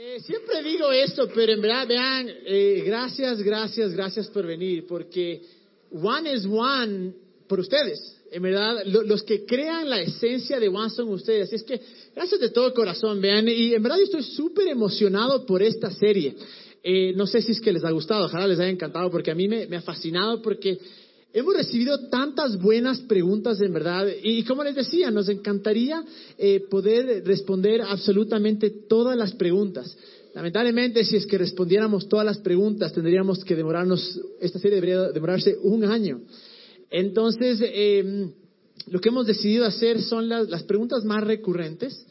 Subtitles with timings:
[0.00, 5.42] Eh, siempre digo esto, pero en verdad, vean, eh, gracias, gracias, gracias por venir, porque
[5.90, 7.14] One is One
[7.48, 8.16] por ustedes.
[8.30, 11.52] En verdad, los que crean la esencia de One son ustedes.
[11.52, 11.80] Es que,
[12.14, 16.36] gracias de todo corazón, vean, y en verdad yo estoy súper emocionado por esta serie.
[16.84, 19.34] Eh, no sé si es que les ha gustado, ojalá les haya encantado, porque a
[19.34, 20.78] mí me, ha fascinado, porque
[21.38, 26.04] hemos recibido tantas buenas preguntas, en verdad, y, como les decía, nos encantaría
[26.36, 29.96] eh, poder responder absolutamente todas las preguntas.
[30.34, 35.56] Lamentablemente, si es que respondiéramos todas las preguntas, tendríamos que demorarnos, esta serie debería demorarse
[35.62, 36.20] un año.
[36.90, 38.30] Entonces, em,
[38.86, 42.06] lo que hemos decidido hacer son las, preguntas más recurrentes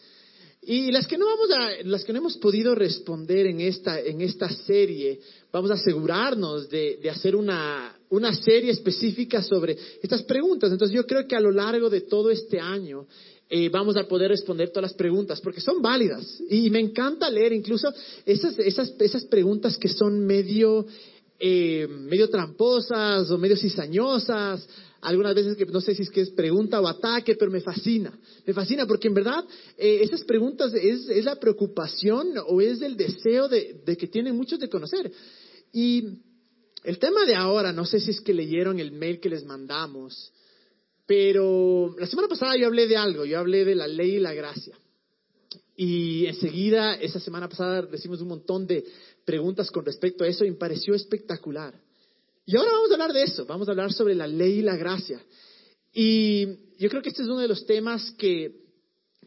[0.62, 4.21] y las que no vamos a, las que no hemos podido responder en esta, en
[4.21, 5.20] esta serie,
[5.52, 10.72] vamos a asegurarnos de, hacer una, una serie específica sobre estas preguntas.
[10.72, 13.08] Entonces, yo creo que a lo largo de todo este año
[13.50, 16.42] eh, vamos a poder responder todas las preguntas, porque son válidas.
[16.50, 17.94] Y me encanta leer incluso
[18.26, 20.86] esas, esas, esas preguntas que son medio
[21.40, 24.68] eh, medio tramposas o medio cizañosas,
[25.02, 28.18] algunas veces que no sé si es que es pregunta o ataque, pero me fascina,
[28.46, 29.46] me fascina porque en verdad
[29.77, 34.36] eh, esas preguntas es, es, la preocupación o es el deseo de, de, que tienen
[34.36, 35.12] muchos de conocer.
[35.71, 36.05] Y
[36.88, 40.32] el tema de ahora, no sé si es que leyeron el mail que les mandamos,
[41.05, 44.34] pero la semana pasada yo hablé de algo, yo hablé de la ley y la
[44.34, 44.80] gracia.
[45.76, 48.85] Y enseguida, esa semana pasada, recibimos un montón de
[49.26, 51.77] preguntas con respecto a eso y me pareció espectacular.
[52.46, 54.77] Y ahora vamos a hablar de eso, vamos a hablar sobre la ley y la
[54.77, 55.21] gracia.
[55.91, 56.46] Y
[56.77, 58.62] yo creo que este es uno de los temas que,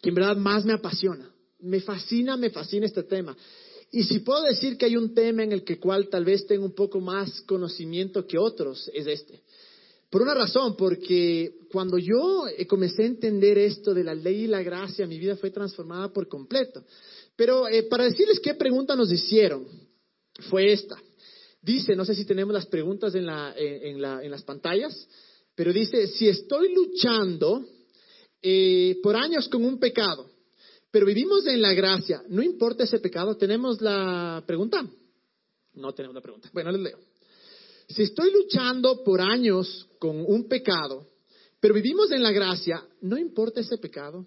[0.01, 1.31] que en verdad más me apasiona.
[1.59, 3.37] Me fascina, me fascina este tema.
[3.93, 6.65] Y si puedo decir que hay un tema en el que cual tal vez tengo
[6.65, 9.43] un poco más conocimiento que otros, es este.
[10.11, 14.63] Por una razón, porque cuando yo comencé a entender esto de la ley y la
[14.63, 16.85] gracia, mi vida fue transformada por completo.
[17.37, 19.67] Pero eh, para decirles qué pregunta nos hicieron,
[20.49, 20.97] fue esta.
[21.63, 25.09] Dice, no sé si tenemos las preguntas en, la, en, las pantallas,
[25.55, 27.65] pero dice, si estoy luchando
[28.41, 30.30] eh, por años con un pecado,
[30.91, 33.37] pero vivimos en la gracia, ¿no importa ese pecado?
[33.37, 34.85] ¿Tenemos la pregunta?
[35.75, 36.51] No tenemos la pregunta.
[36.53, 36.99] Bueno, les leo.
[37.89, 41.07] Si estoy luchando por años con un pecado,
[41.61, 44.27] pero vivimos en la gracia, ¿no importa ese pecado?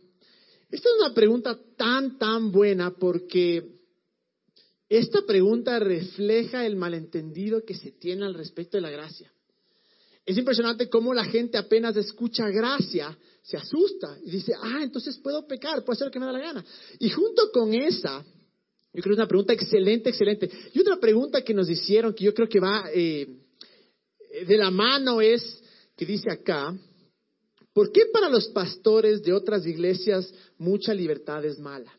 [0.69, 3.79] Esta es una pregunta tan, tan buena porque
[4.89, 9.31] esta pregunta refleja el malentendido que se tiene al respecto de la gracia.
[10.25, 15.45] Es impresionante cómo la gente apenas escucha gracia, se asusta y dice, ah, entonces puedo
[15.45, 16.65] pecar, puedo hacer lo que me da la gana.
[16.97, 18.23] Y junto con esa,
[18.93, 20.49] yo creo que es una pregunta excelente, excelente.
[20.73, 23.27] Y otra pregunta que nos hicieron, que yo creo que va eh,
[24.47, 25.61] de la mano es
[25.97, 26.73] que dice acá,
[27.73, 31.93] ¿por qué para los pastores de otras iglesias mucha libertad es mala?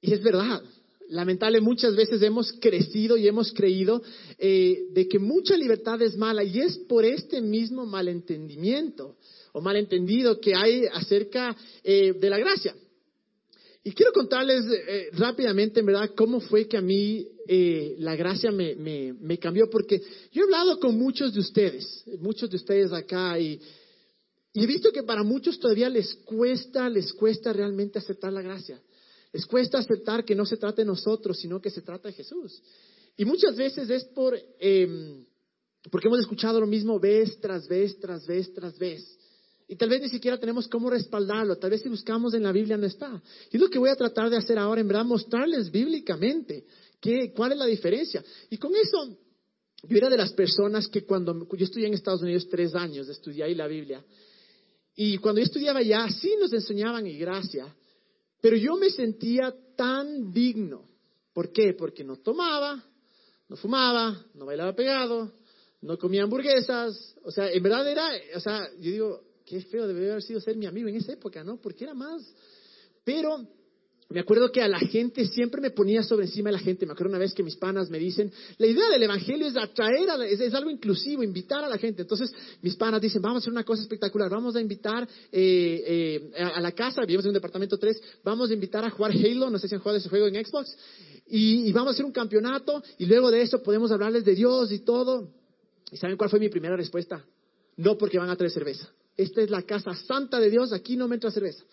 [0.00, 0.60] Y es verdad,
[1.08, 4.02] lamentable muchas veces hemos crecido y hemos creído
[4.38, 9.16] eh, de que mucha libertad es mala y es por este mismo malentendimiento
[9.52, 12.74] o malentendido que hay acerca eh, de la gracia.
[13.84, 18.50] Y quiero contarles eh, rápidamente, en verdad, cómo fue que a mí eh, la gracia
[18.50, 20.00] me, cambió, porque
[20.32, 23.60] yo he hablado con muchos de ustedes, muchos de ustedes acá, y,
[24.52, 28.80] y he visto que para muchos todavía les cuesta, les cuesta realmente aceptar la gracia.
[29.32, 32.62] Les cuesta aceptar que no se trata de nosotros, sino que se trata de Jesús.
[33.16, 35.24] Y muchas veces es por, eh,
[35.90, 39.17] porque hemos escuchado lo mismo vez tras vez, tras vez, tras vez.
[39.70, 42.78] Y tal vez ni siquiera tenemos cómo respaldarlo, tal vez si buscamos en la Biblia
[42.78, 43.22] no está.
[43.52, 46.64] Y lo que voy a tratar de hacer ahora, en verdad, mostrarles bíblicamente
[46.98, 48.24] qué, cuál es la diferencia.
[48.48, 49.18] Y con eso,
[49.82, 53.44] yo era de las personas que cuando yo estudié en Estados Unidos tres años, estudié
[53.44, 54.02] ahí la Biblia,
[54.96, 57.72] y cuando yo estudiaba allá, sí nos enseñaban y gracia,
[58.40, 60.88] pero yo me sentía tan digno.
[61.32, 61.74] ¿Por qué?
[61.74, 62.82] Porque no tomaba,
[63.48, 65.34] no fumaba, no bailaba pegado,
[65.82, 70.10] no comía hamburguesas, o sea, en verdad era, o sea, yo digo, qué feo debe
[70.10, 71.56] haber sido ser mi amigo en esa época, ¿no?
[71.56, 72.22] Porque era más.
[73.04, 73.48] Pero
[74.10, 76.86] me acuerdo que a la gente siempre me ponía sobre encima de la gente.
[76.86, 80.08] Me acuerdo una vez que mis panas me dicen, la idea del evangelio es atraer,
[80.10, 82.02] a es, algo inclusivo, invitar a la gente.
[82.02, 86.42] Entonces mis panas dicen, vamos a hacer una cosa espectacular, vamos a invitar eh, eh,
[86.42, 89.58] a, la casa, vivimos en un departamento 3, vamos a invitar a jugar Halo, no
[89.58, 90.74] sé si han jugado ese juego en Xbox,
[91.26, 94.78] y vamos a hacer un campeonato, y luego de eso podemos hablarles de Dios y
[94.80, 95.28] todo.
[95.90, 97.24] ¿Y saben cuál fue mi primera respuesta?
[97.76, 101.08] No porque van a traer cerveza esta es la casa santa de Dios, aquí no
[101.08, 101.64] me entra cerveza.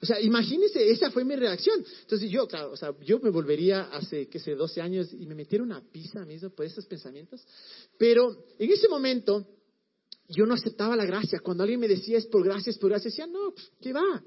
[0.00, 1.84] O sea, imagínense, esa fue mi reacción.
[2.00, 5.34] Entonces yo, claro, o sea, yo me volvería hace, qué sé, 12 años y me
[5.34, 7.46] metiera una pizza mismo por esos pensamientos.
[7.96, 9.46] Pero en ese momento
[10.28, 11.40] yo no aceptaba la gracia.
[11.40, 14.22] Cuando alguien me decía es por gracia, es por gracia, decía, no, pues, ¿qué va?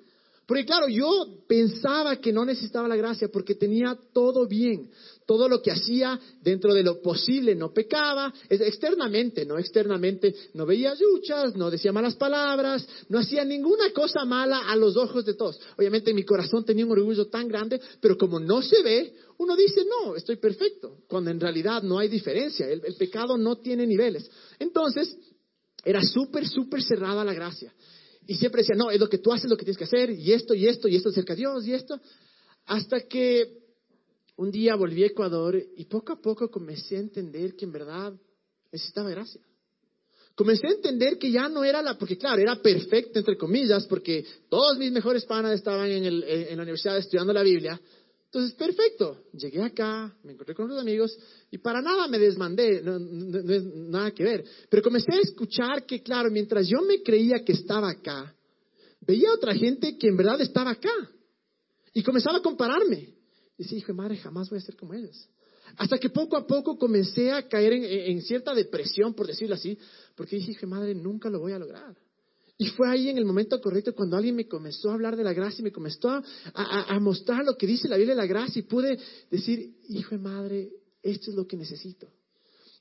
[0.48, 4.90] Porque claro, yo pensaba que no necesitaba la gracia porque tenía todo bien.
[5.26, 10.94] Todo lo que hacía dentro de lo posible no pecaba, externamente, no externamente, no veía
[10.96, 15.60] luchas, no decía malas palabras, no hacía ninguna cosa mala a los ojos de todos.
[15.78, 19.82] Obviamente mi corazón tenía un orgullo tan grande, pero como no se ve, uno dice,
[19.84, 24.32] no, estoy perfecto, cuando en realidad no hay diferencia, el, el pecado no tiene niveles.
[24.60, 25.14] Entonces,
[25.84, 27.74] era súper, súper cerrada la gracia.
[28.28, 30.34] Y siempre decía, no, es lo que tú haces, lo que tienes que hacer, y
[30.34, 32.00] esto, y esto, y esto cerca de Dios, y esto.
[32.66, 33.58] Hasta que
[34.36, 38.14] un día volví a Ecuador y poco a poco comencé a entender que en verdad
[38.72, 39.42] necesitaba gracia.
[40.36, 44.24] Comencé a entender que ya no era la, porque claro, era perfecto entre comillas, porque
[44.50, 47.82] todos mis mejores panas estaban en, el, en la universidad estudiando la Biblia.
[48.28, 49.24] Entonces, perfecto.
[49.34, 51.18] Llegué acá, me encontré con los amigos
[51.50, 52.98] y para nada me desmandé, no,
[53.54, 54.44] es nada que ver.
[54.70, 58.36] Pero comencé a escuchar que, claro, mientras yo me creía que estaba acá,
[59.02, 61.10] veía otra gente que en verdad estaba acá.
[61.94, 63.16] Y comenzaba a compararme.
[63.58, 65.28] Y decía, hijo de madre, jamás voy a ser como ellos.
[65.78, 69.78] Hasta que poco a poco comencé a caer en, cierta depresión, por decirlo así,
[70.16, 71.96] porque dije, hijo de madre, nunca lo voy a lograr.
[72.58, 75.34] Y fue ahí en el momento correcto cuando alguien me comenzó a hablar de la
[75.34, 78.64] gracia y me comenzó a, mostrar lo que dice la Biblia de la gracia y
[78.64, 78.98] pude
[79.30, 80.70] decir, hijo de madre,
[81.04, 82.08] esto es lo que necesito.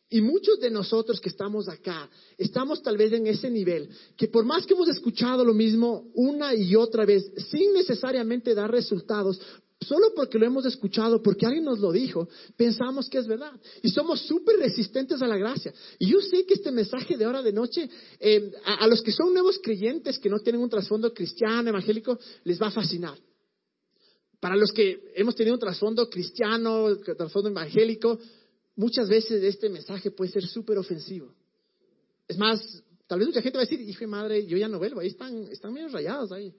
[0.08, 2.08] Y muchos de nosotros que estamos acá,
[2.38, 6.54] estamos tal vez en ese nivel, que por más que hemos escuchado lo mismo una
[6.54, 9.40] y otra vez, sin necesariamente dar resultados,
[9.86, 13.52] solo porque lo hemos escuchado, porque alguien nos lo dijo, pensamos que es verdad.
[13.82, 15.72] Y somos súper resistentes a la gracia.
[15.98, 17.88] Y yo sé que este mensaje de hora de noche,
[18.20, 22.60] eh, a, los que son nuevos creyentes, que no tienen un trasfondo cristiano, evangélico, les
[22.60, 23.18] va a fascinar.
[24.40, 28.18] Para los que hemos tenido un trasfondo cristiano, trasfondo evangélico,
[28.76, 31.32] muchas veces este mensaje puede ser súper ofensivo.
[32.28, 34.78] Es más, tal vez mucha gente va a decir, hijo de madre, yo ya no
[34.78, 36.52] vuelvo, ahí están, están medio rayados ahí.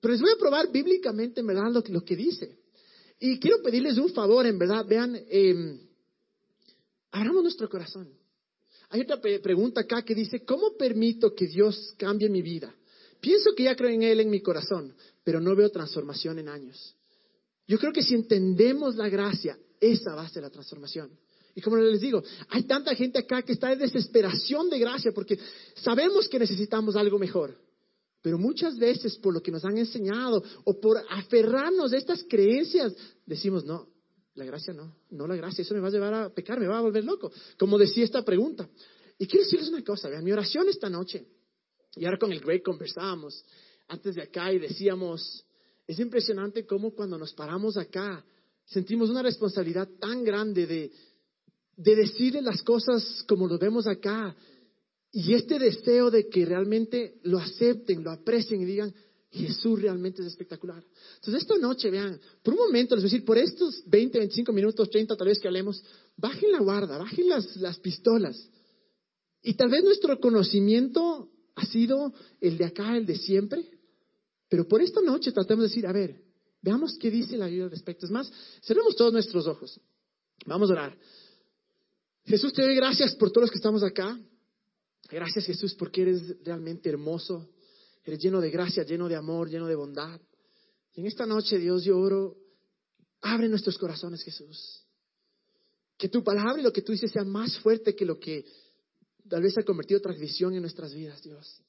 [0.00, 2.63] Pero les voy a probar bíblicamente, en verdad, lo, lo que dice.
[3.18, 5.78] Y quiero pedirles un favor, en verdad, vean, eh,
[7.10, 8.08] abramos nuestro corazón.
[8.90, 12.74] Hay otra pregunta acá que dice, ¿cómo permito que Dios cambie mi vida?
[13.20, 16.94] Pienso que ya creo en Él en mi corazón, pero no veo transformación en años.
[17.66, 21.10] Yo creo que si entendemos la gracia, esa va a ser la transformación.
[21.54, 25.38] Y como les digo, hay tanta gente acá que está en desesperación de gracia porque
[25.76, 27.56] sabemos que necesitamos algo mejor.
[28.24, 32.94] Pero muchas veces por lo que nos han enseñado o por aferrarnos a estas creencias,
[33.26, 33.86] decimos, no,
[34.34, 36.78] la gracia no, no la gracia, eso me va a llevar a pecar, me va
[36.78, 38.66] a volver loco, como decía esta pregunta.
[39.18, 41.26] Y quiero decirles una cosa, vean, mi oración esta noche,
[41.96, 43.44] y ahora con el Greg conversábamos
[43.88, 45.44] antes de acá y decíamos,
[45.86, 48.24] es impresionante cómo cuando nos paramos acá
[48.64, 50.90] sentimos una responsabilidad tan grande de,
[51.76, 54.34] de decirle las cosas como lo vemos acá,
[55.16, 58.92] y este deseo de que realmente lo acepten, lo aprecien y digan,
[59.30, 60.84] Jesús realmente es espectacular.
[61.14, 64.52] Entonces, esta noche, vean, por un momento, les voy a decir, por estos 20, 25
[64.52, 65.80] minutos, 30 tal vez que hablemos,
[66.16, 68.50] bajen la guarda, bajen las, las pistolas.
[69.40, 73.64] Y tal vez nuestro conocimiento ha sido el de acá, el de siempre,
[74.48, 76.24] pero por esta noche tratemos de decir, a ver,
[76.60, 78.04] veamos qué dice la Biblia al respecto.
[78.06, 78.32] Es más,
[78.64, 79.80] cerremos todos nuestros ojos.
[80.44, 80.98] Vamos a orar.
[82.24, 84.18] Jesús, te doy gracias por todos los que estamos acá.
[85.10, 87.50] Gracias Jesús porque eres realmente hermoso,
[88.04, 90.20] eres lleno de gracia, lleno de amor, lleno de bondad.
[90.94, 92.36] Y en esta noche, Dios, yo oro,
[93.20, 94.82] abre nuestros corazones, Jesús.
[95.96, 98.44] Que tu palabra y lo que tú dices sea más fuerte que lo que
[99.28, 101.60] tal vez ha convertido tradición en nuestras vidas, Dios.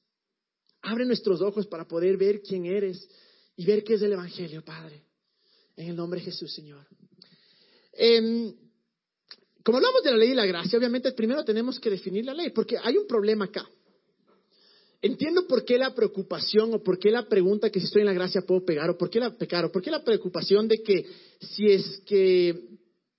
[0.81, 3.07] Abre nuestros ojos para poder ver quién eres
[3.55, 5.03] y ver qué es el Evangelio, Padre.
[5.75, 6.85] En el nombre de Jesús, Señor.
[7.93, 8.53] Em,
[9.65, 12.51] como hablamos de la ley y la gracia, obviamente primero tenemos que definir la ley,
[12.51, 13.67] porque hay un problema acá.
[15.01, 18.13] Entiendo por qué la preocupación o por qué la pregunta que si estoy en la
[18.13, 21.07] gracia puedo pegar o por qué la pecar o por qué la preocupación de que
[21.39, 22.61] si es que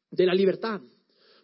[0.09, 0.81] de la libertad.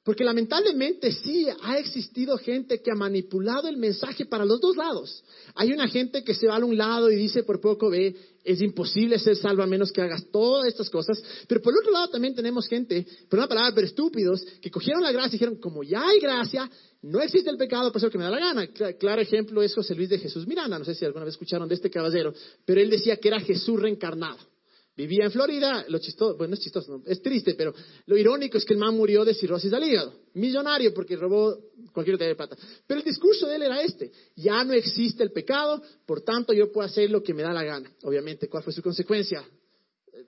[0.04, 5.22] Porque lamentablemente sí ha existido gente que ha manipulado el mensaje para los dos lados.
[5.54, 8.60] Hay una gente que se va a un lado y dice por poco ve, es
[8.60, 11.22] imposible ser salvo a menos que hagas todas estas cosas.
[11.46, 15.12] Pero por otro lado también tenemos gente, por una palabra, pero estúpidos, que cogieron la
[15.12, 16.68] gracia y dijeron, como ya hay gracia,
[17.02, 18.66] no existe el pecado, por eso que me da la gana.
[18.98, 21.76] Claro ejemplo es José Luis de Jesús Miranda, no sé si alguna vez escucharon de
[21.76, 24.51] este caballero, pero él decía que era Jesús reencarnado.
[24.94, 28.74] Vivía en Florida, lo chistoso, bueno, es chistoso, es triste, pero lo irónico es que
[28.74, 30.12] el man murió de cirrosis al hígado.
[30.34, 31.56] Millonario porque robó
[31.94, 32.56] cualquier otra de plata.
[32.86, 36.70] Pero el discurso de él era este, ya no existe el pecado, por tanto yo
[36.70, 37.90] puedo hacer lo que me da la gana.
[38.02, 39.42] Obviamente, ¿cuál fue su consecuencia?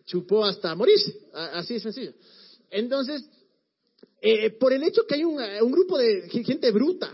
[0.06, 2.14] Chupó hasta morirse, así de sencillo.
[2.70, 3.22] Entonces,
[4.22, 7.12] eh, por el hecho que hay un, un grupo de gente bruta,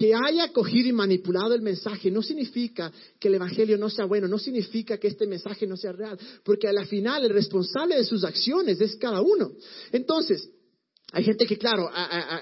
[0.00, 4.28] que haya cogido y manipulado el mensaje no significa que el Evangelio no sea bueno,
[4.28, 8.04] no significa que este mensaje no sea real, porque a la final el responsable de
[8.04, 9.52] sus acciones es cada uno.
[9.92, 10.48] Entonces,
[11.12, 11.90] hay gente que, claro,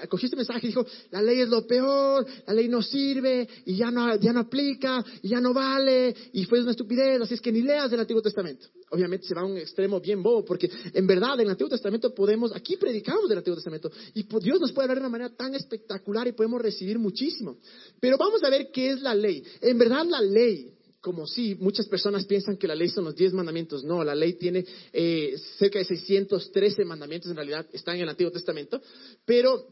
[0.09, 3.75] cogió este mensaje y dijo, la ley es lo peor, la ley no sirve, y
[3.75, 7.41] ya no, ya no aplica, y ya no vale, y fue una estupidez, así es
[7.41, 8.67] que ni leas del Antiguo Testamento.
[8.91, 12.13] Obviamente se va a un extremo bien bobo, porque en verdad en el Antiguo Testamento
[12.13, 15.55] podemos, aquí predicamos del Antiguo Testamento, y Dios nos puede hablar de una manera tan
[15.55, 17.57] espectacular y podemos recibir muchísimo.
[17.99, 19.43] Pero vamos a ver qué es la ley.
[19.61, 23.33] En verdad la ley como si muchas personas piensan que la ley son los diez
[23.33, 23.83] mandamientos.
[23.83, 28.31] No, la ley tiene eh, cerca de 613 mandamientos, en realidad están en el Antiguo
[28.31, 28.81] Testamento,
[29.25, 29.67] pero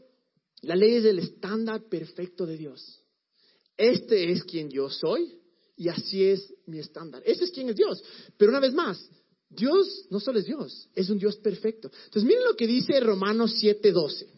[0.62, 3.02] la ley es el estándar perfecto de Dios.
[3.76, 5.38] Este es quien yo soy
[5.76, 7.22] y así es mi estándar.
[7.24, 8.02] Este es quien es Dios.
[8.36, 8.98] Pero una vez más,
[9.48, 11.90] Dios no solo es Dios, es un Dios perfecto.
[12.04, 14.37] Entonces miren lo que dice Romanos 7:12.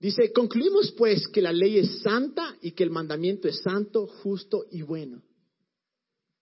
[0.00, 4.66] Dice, concluimos pues que la ley es santa y que el mandamiento es santo, justo
[4.70, 5.22] y bueno.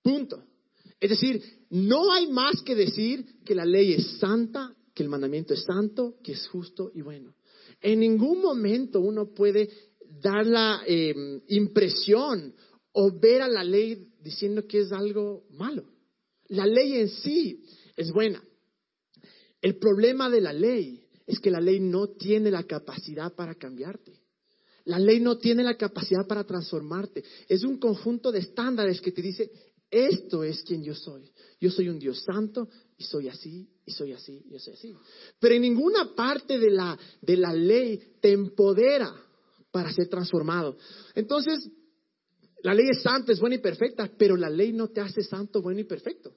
[0.02, 0.44] Punto.
[1.00, 5.54] Es decir, no hay más que decir que la ley es santa, que el mandamiento
[5.54, 7.34] es santo, que es justo y bueno.
[7.80, 9.70] En ningún momento uno puede
[10.20, 12.54] dar la em, impresión
[12.92, 15.84] o ver a la ley diciendo que es algo malo.
[16.48, 17.62] La ley en sí
[17.96, 18.42] es buena.
[19.60, 24.20] El problema de la ley es que la ley no tiene la capacidad para cambiarte.
[24.84, 27.24] La ley no tiene la capacidad para transformarte.
[27.48, 29.50] Es un conjunto de estándares que te dice,
[29.90, 31.30] esto es quien yo soy.
[31.60, 34.94] Yo soy un Dios santo y soy así, y soy así, y soy así.
[35.40, 39.12] Pero en ninguna parte de la, de la ley te empodera
[39.72, 40.76] para ser transformado.
[41.14, 41.68] Entonces,
[42.62, 45.62] la ley es santa, es buena y perfecta, pero la ley no te hace santo,
[45.62, 46.34] bueno y perfecto.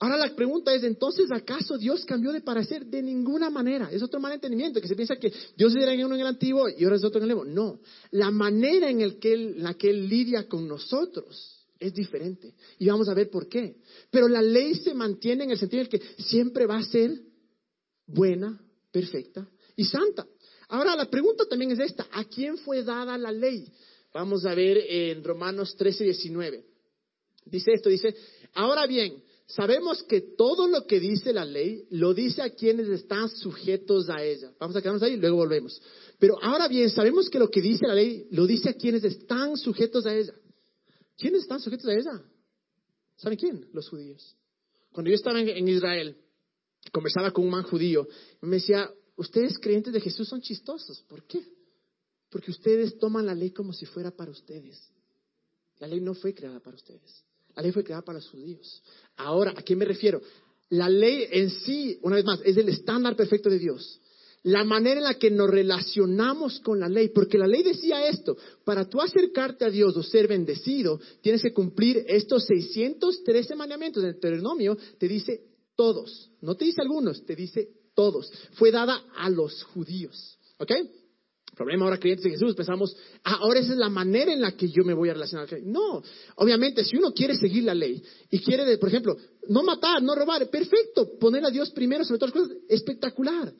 [0.00, 2.86] Ahora la pregunta es, entonces, ¿acaso Dios cambió de parecer?
[2.86, 3.90] De ninguna manera.
[3.90, 6.84] Es otro mal entendimiento, que se piensa que Dios era uno en el antiguo y
[6.84, 7.44] ahora es otro en el nuevo.
[7.44, 7.80] No,
[8.12, 9.00] la manera en,
[9.60, 12.54] la que Él lidia con nosotros es diferente.
[12.78, 13.76] Y vamos a ver por qué.
[14.10, 17.20] Pero la ley se mantiene en el sentido en que siempre va a ser
[18.06, 18.60] buena,
[18.92, 20.26] perfecta y santa.
[20.68, 23.72] Ahora la pregunta también es esta, ¿a quién fue dada la ley?
[24.12, 26.64] Vamos a ver en Romanos 13, 19.
[27.46, 28.14] Dice esto, dice,
[28.54, 33.30] ahora bien, Sabemos que todo lo que dice la ley lo dice a quienes están
[33.30, 34.52] sujetos a ella.
[34.60, 35.80] Vamos a quedarnos ahí y luego volvemos.
[36.18, 39.56] Pero ahora bien, sabemos que lo que dice la ley lo dice a quienes están
[39.56, 40.34] sujetos a ella.
[41.16, 42.22] ¿Quiénes están sujetos a ella?
[43.16, 43.66] ¿Saben quién?
[43.72, 44.36] Los judíos.
[44.92, 46.18] Cuando yo estaba en, Israel,
[46.92, 48.06] conversaba con un man judío,
[48.42, 51.02] me decía, ustedes creyentes de Jesús son chistosos.
[51.08, 51.42] ¿Por qué?
[52.28, 54.92] Porque ustedes toman la ley como si fuera para ustedes.
[55.78, 57.24] La ley no fue creada para ustedes.
[57.58, 58.80] La ley fue creada para los judíos.
[59.16, 60.22] Ahora, ¿a qué me refiero?
[60.70, 64.00] La ley en sí, una vez más, es el estándar perfecto de Dios.
[64.44, 68.36] La manera en la que nos relacionamos con la ley, porque la ley decía esto,
[68.64, 74.04] para tú acercarte a Dios o ser bendecido, tienes que cumplir estos 613 mandamientos.
[74.04, 75.42] En el Deuteronomio te dice
[75.74, 78.30] todos, no te dice algunos, te dice todos.
[78.52, 80.38] Fue dada a los judíos.
[80.58, 80.70] ¿Ok?
[81.58, 84.68] Problema ahora creyentes de Jesús, pensamos, ah, ahora esa es la manera en la que
[84.68, 85.48] yo me voy a relacionar.
[85.64, 86.02] No,
[86.36, 89.16] obviamente, si uno quiere seguir la ley y quiere, por ejemplo,
[89.48, 93.52] no matar, no robar, perfecto, poner a Dios primero sobre todas las cosas, espectacular.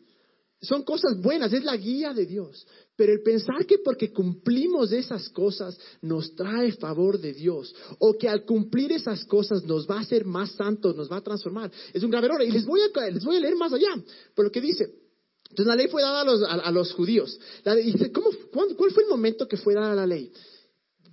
[0.61, 2.67] Son cosas buenas, es la guía de Dios.
[2.97, 8.28] Pero el pensar que porque cumplimos esas cosas nos trae favor de Dios, o que
[8.28, 12.02] al cumplir esas cosas nos va a hacer más santos, nos va a transformar, es
[12.02, 12.43] un grave error.
[12.43, 14.02] Y les voy a, les voy a leer más allá,
[14.35, 15.07] por lo que dice,
[15.50, 17.38] entonces la ley fue dada a los, judíos.
[17.64, 20.31] ¿Cuál fue el momento que fue dada la ley?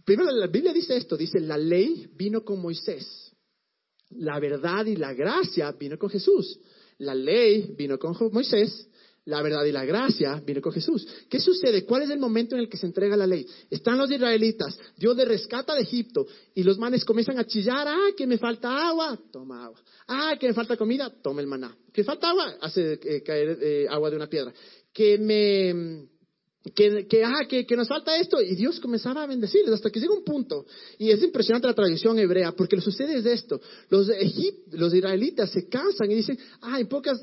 [0.04, 3.32] Primero, la Biblia dice esto, dice, la ley vino con Moisés.
[4.12, 6.60] La verdad y la gracia vino con Jesús.
[7.00, 8.88] La ley vino con Moisés,
[9.26, 11.06] la verdad y la gracia vino con Jesús.
[11.30, 11.84] ¿Qué sucede?
[11.84, 13.46] ¿Cuál es el momento en el que se entrega la ley?
[13.70, 18.12] Están los israelitas, Dios les rescata de Egipto y los manes comienzan a chillar, ah,
[18.16, 19.82] que me falta agua, toma agua.
[20.08, 21.76] Ah, que me falta comida, toma el maná.
[21.92, 24.54] Que falta agua, hace eh, caer eh, agua de una piedra.
[24.94, 26.16] Que me...
[26.74, 30.00] Que, que, ah, que, que, nos falta esto, y Dios comenzaba a bendecirles hasta que
[30.00, 30.66] llega un punto,
[30.98, 34.10] y es impresionante la tradición hebrea, porque lo sucede es esto, los,
[34.72, 37.20] los israelitas se cansan y dicen, ah, en pocas,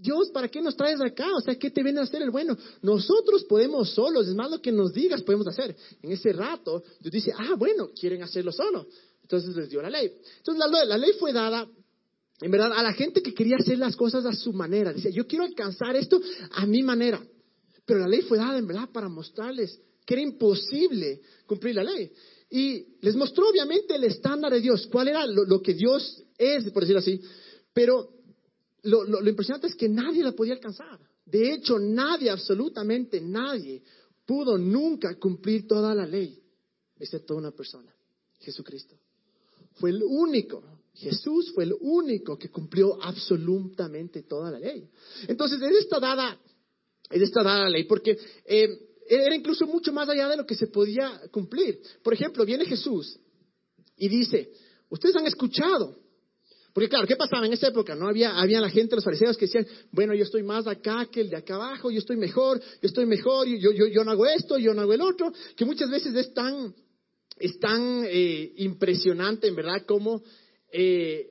[0.00, 1.26] Dios, ¿para qué nos traes acá?
[1.36, 2.56] O sea, ¿qué te viene a hacer el bueno?
[2.82, 5.76] Nosotros podemos solos, es más lo que nos digas podemos hacer.
[6.02, 8.86] En ese rato, Dios dice, ah, bueno, quieren hacerlo solo.
[9.22, 10.10] Entonces les dio la ley.
[10.38, 11.68] Entonces la, ley fue dada,
[12.40, 14.92] en verdad, a la gente que quería hacer las cosas a su manera.
[14.92, 16.20] Dice, yo quiero alcanzar esto
[16.52, 17.22] a mi manera.
[17.84, 22.10] Pero la ley fue dada, en verdad, para mostrarles que era imposible cumplir la ley.
[22.50, 26.70] Y les mostró, obviamente, el estándar de Dios, cuál era lo, lo que Dios es,
[26.70, 27.20] por decirlo así.
[27.74, 28.17] Pero
[28.82, 30.98] lo, impresionante es que nadie la podía alcanzar.
[31.24, 33.82] De hecho, nadie, absolutamente nadie,
[34.24, 36.40] pudo nunca cumplir toda la ley,
[36.98, 37.94] excepto una persona,
[38.40, 38.94] Jesucristo.
[39.74, 40.62] Fue el único,
[40.94, 44.88] Jesús fue el único que cumplió absolutamente toda la ley.
[45.26, 46.38] Entonces, es esta dada,
[47.10, 48.68] es esta dada ley, porque eh,
[49.08, 51.80] era incluso mucho más allá de lo que se podía cumplir.
[52.02, 53.18] Por ejemplo, viene Jesús
[53.96, 54.52] y dice,
[54.88, 55.96] ustedes han escuchado.
[56.78, 57.96] Porque claro, ¿qué pasaba en esa época?
[57.96, 61.22] No había, había la gente, los fariseos que decían, bueno, yo estoy más acá que
[61.22, 64.24] el de acá abajo, yo estoy mejor, yo estoy mejor, yo, yo, yo no hago
[64.26, 66.72] esto, yo no hago el otro, que muchas veces es tan,
[67.36, 70.22] es tan eh, impresionante, en verdad, como
[70.70, 71.26] eh,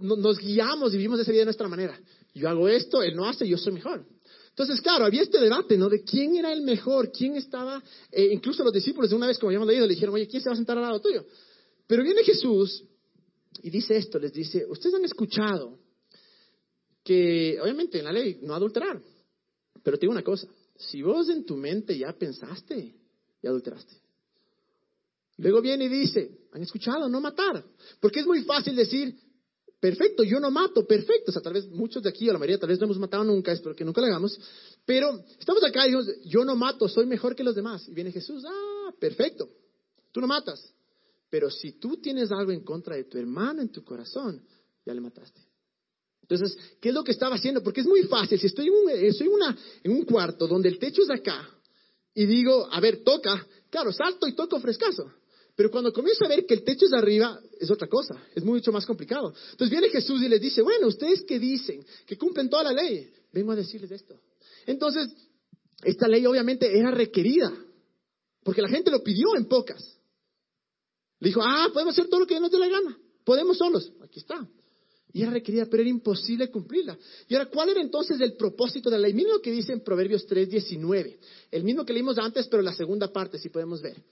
[0.00, 2.00] nos guiamos y vivimos esa vida de nuestra manera.
[2.32, 4.06] Yo hago esto, él no hace, yo soy mejor.
[4.48, 5.90] Entonces, claro, había este debate, ¿no?
[5.90, 9.50] De quién era el mejor, quién estaba, eh, incluso los discípulos de una vez, como
[9.50, 11.26] habíamos leído, le dijeron, oye, ¿quién se va a sentar al lado tuyo?
[11.86, 12.84] Pero viene Jesús
[13.62, 15.78] y dice esto, les dice, ustedes han escuchado
[17.04, 19.00] que, obviamente, en la ley no adulterar,
[19.82, 22.94] pero te digo una cosa, si vos en tu mente ya pensaste
[23.42, 23.94] y adulteraste.
[25.38, 27.64] Luego viene y dice, han escuchado, no matar,
[28.00, 29.14] porque es muy fácil decir,
[29.80, 31.30] Perfecto, yo no mato, perfecto.
[31.30, 33.22] O sea, tal vez muchos de aquí, o la mayoría, tal vez no hemos matado
[33.24, 34.38] nunca, espero que nunca lo hagamos.
[34.84, 37.88] Pero estamos acá y decimos, yo no mato, soy mejor que los demás.
[37.88, 39.48] Y viene Jesús, ah, perfecto.
[40.10, 40.74] Tú no matas.
[41.30, 44.42] Pero si tú tienes algo en contra de tu hermano en tu corazón,
[44.84, 45.40] ya le mataste.
[46.22, 47.62] Entonces, ¿qué es lo que estaba haciendo?
[47.62, 48.38] Porque es muy fácil.
[48.38, 51.48] Si estoy en un, estoy una, en un cuarto donde el techo es acá
[52.14, 55.10] y digo, a ver, toca, claro, salto y toco frescazo.
[55.54, 58.70] Pero cuando comienzo a ver que el techo es arriba, es otra cosa, es mucho
[58.70, 59.34] más complicado.
[59.50, 63.10] Entonces viene Jesús y les dice, bueno, ustedes que dicen que cumplen toda la ley,
[63.32, 64.20] vengo a decirles esto.
[64.66, 65.08] Entonces,
[65.82, 67.52] esta ley obviamente era requerida,
[68.44, 69.97] porque la gente lo pidió en pocas.
[71.20, 74.20] Le dijo, ah, podemos hacer todo lo que nos dé la gana, podemos solos, aquí
[74.20, 74.46] está.
[75.12, 76.98] Y era requerida, pero era imposible cumplirla.
[77.28, 79.14] Y ahora, ¿cuál era entonces el propósito de la ley?
[79.14, 81.18] Miren lo que dice en Proverbios 3.19,
[81.50, 84.02] el mismo que leímos antes, pero la segunda parte, si podemos ver.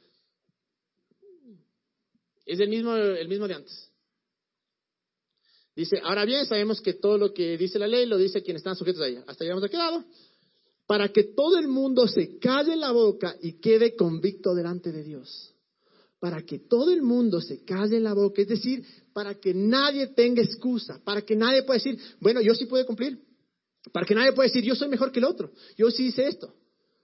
[2.46, 3.90] Es el mismo, el mismo de antes.
[5.74, 8.76] Dice, ahora bien, sabemos que todo lo que dice la ley lo dice quienes están
[8.76, 9.24] sujetos a ella.
[9.26, 10.04] Hasta ya hemos quedado.
[10.86, 15.55] Para que todo el mundo se calle la boca y quede convicto delante de Dios.
[16.18, 18.42] Para que todo el mundo se calle la boca.
[18.42, 21.00] Es decir, para que nadie tenga excusa.
[21.04, 23.18] Para que nadie pueda decir, bueno, yo sí puedo cumplir.
[23.92, 25.52] Para que nadie pueda decir, yo soy mejor que el otro.
[25.76, 26.52] Yo sí hice esto.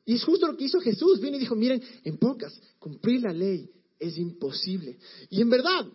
[0.05, 1.21] Y es justo lo que hizo Jesús.
[1.21, 3.71] Viene y dijo, miren, en pocas, cumplir la ley
[4.03, 4.99] es imposible.
[5.31, 5.87] Y en verdad,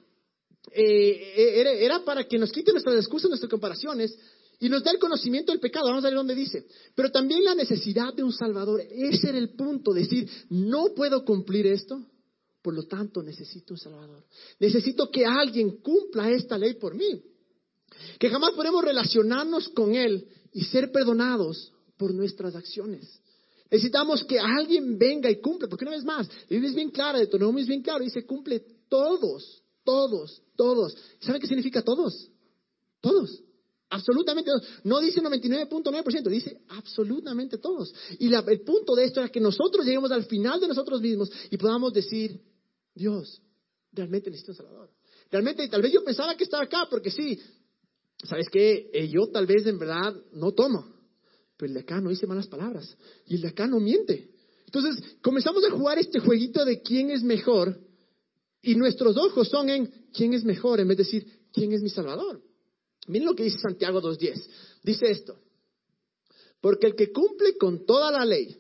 [0.72, 4.18] eh, era, para que nos quite nuestras excusas, nuestras comparaciones
[4.60, 5.88] y nos dé el conocimiento del pecado.
[5.88, 6.66] Vamos a ver dónde dice.
[6.96, 8.82] Pero también la necesidad de un Salvador.
[8.82, 12.02] Ese era el punto, decir, no puedo cumplir esto,
[12.62, 14.24] por lo tanto necesito un Salvador.
[14.60, 17.24] Necesito que alguien cumpla esta ley por mí.
[18.20, 23.22] Que jamás podemos relacionarnos con Él y ser perdonados por nuestras acciones.
[23.70, 27.18] Necesitamos que alguien venga y cumpla, porque una vez más, la Biblia es bien clara,
[27.18, 30.96] Deuteronomio es bien claro, dice cumple todos, todos, todos.
[31.20, 32.30] ¿Saben qué significa todos?
[33.02, 33.44] Todos.
[33.90, 34.68] Absolutamente todos.
[34.84, 37.94] No dice 99.9%, dice absolutamente todos.
[38.20, 41.58] Y el punto de esto es que nosotros lleguemos al final de nosotros mismos y
[41.58, 42.40] podamos decir,
[42.98, 43.42] Dios,
[43.94, 44.90] realmente necesito un Salvador.
[45.32, 47.40] Realmente, tal vez yo pensaba que estaba acá, porque sí,
[48.24, 48.90] ¿sabes qué?
[48.94, 50.94] Eh, yo tal vez en verdad no tomo.
[51.58, 52.96] Pero el de acá no dice malas palabras.
[53.26, 54.30] Y el de acá no miente.
[54.66, 57.80] Entonces, comenzamos a jugar este jueguito de quién es mejor.
[58.62, 61.90] Y nuestros ojos son en quién es mejor, en vez de decir quién es mi
[61.90, 62.42] Salvador.
[63.08, 64.46] Miren lo que dice Santiago 2.10.
[64.84, 65.40] Dice esto.
[66.62, 68.58] Porque el que cumple con toda la ley,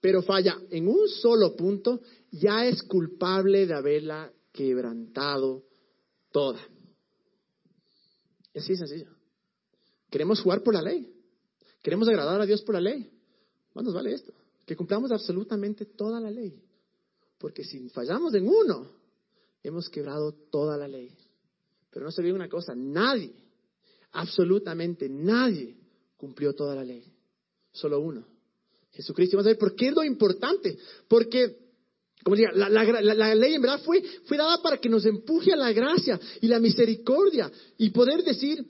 [0.00, 2.00] pero falla en un solo punto,
[2.38, 5.64] ya es culpable de haberla quebrantado
[6.30, 6.60] toda.
[8.52, 9.10] Es así sencillo.
[10.10, 11.12] Queremos jugar por la ley.
[11.82, 13.10] Queremos agradar a Dios por la ley.
[13.74, 14.32] Más nos vale esto,
[14.64, 16.62] que cumplamos absolutamente toda la ley.
[17.38, 18.90] Porque si fallamos en uno,
[19.62, 21.12] hemos quebrado toda la ley.
[21.90, 23.34] Pero no se olvide una cosa, nadie,
[24.12, 25.76] absolutamente nadie
[26.16, 27.04] cumplió toda la ley.
[27.72, 28.24] Solo uno.
[28.92, 29.36] Jesucristo.
[29.36, 30.78] Vamos a ver por qué es lo importante.
[31.08, 31.63] Porque,
[32.24, 35.72] como diga, la, ley en verdad fue, fue dada para que nos empuje a la
[35.72, 38.64] gracia y la misericordia y poder decir,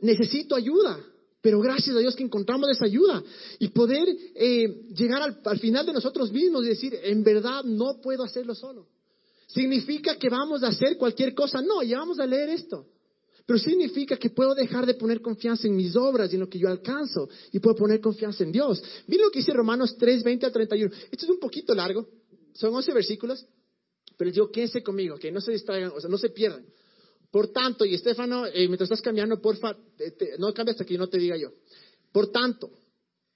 [0.00, 0.98] necesito ayuda.
[1.40, 3.22] Pero gracias a Dios que encontramos esa ayuda
[3.60, 8.24] y poder eh, llegar al, final de nosotros mismos y decir, en verdad no puedo
[8.24, 8.88] hacerlo solo.
[9.46, 11.62] ¿Significa que vamos a hacer cualquier cosa?
[11.62, 12.86] No, ya vamos a leer esto.
[13.46, 16.58] Pero significa que puedo dejar de poner confianza en mis obras y en lo que
[16.58, 18.82] yo alcanzo y puedo poner confianza en Dios.
[19.06, 20.94] Miren lo que dice Romanos 3, 20 a 31.
[21.10, 22.08] Esto es un poquito largo,
[22.54, 23.46] son 11 versículos,
[24.16, 26.64] pero les digo, quédense conmigo, que no se distraigan, o sea, no se pierdan.
[27.30, 29.76] Por tanto, y Estefano, eh, mientras estás cambiando, porfa,
[30.38, 31.50] no cambia hasta que yo no te diga yo.
[32.12, 32.70] Por tanto,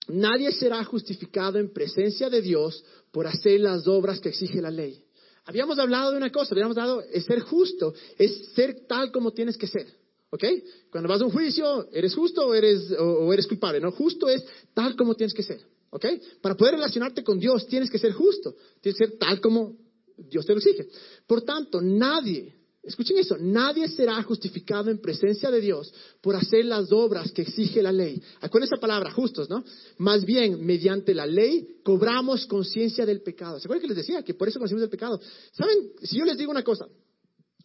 [0.07, 5.05] nadie será justificado en presencia de Dios por hacer las obras que exige la ley.
[5.47, 9.57] Habíamos hablado de una cosa, habíamos dado, es ser justo, es ser tal como tienes
[9.57, 9.87] que ser.
[10.31, 10.45] ¿Ok?
[10.91, 13.81] Cuando vas a un juicio, ¿eres justo o eres, o, eres culpable?
[13.81, 15.61] No, justo es tal como tienes que ser.
[15.90, 16.05] ¿Ok?
[16.42, 19.77] Para poder relacionarte con Dios tienes que ser justo, tienes que ser tal como
[20.16, 20.88] Dios te lo exige.
[21.27, 26.90] Por tanto, nadie, escuchen eso, nadie será justificado en presencia de Dios por hacer las
[26.92, 28.20] obras que exige la ley.
[28.40, 29.64] Acuérdense esa palabra, justos, ¿no?
[29.98, 33.59] Más bien, mediante la ley cobramos conciencia del pecado.
[33.59, 35.20] ¿Se acuerdan que les decía que por eso conocimos el pecado?
[35.53, 35.92] ¿Saben?
[36.03, 36.87] Si yo les digo una cosa,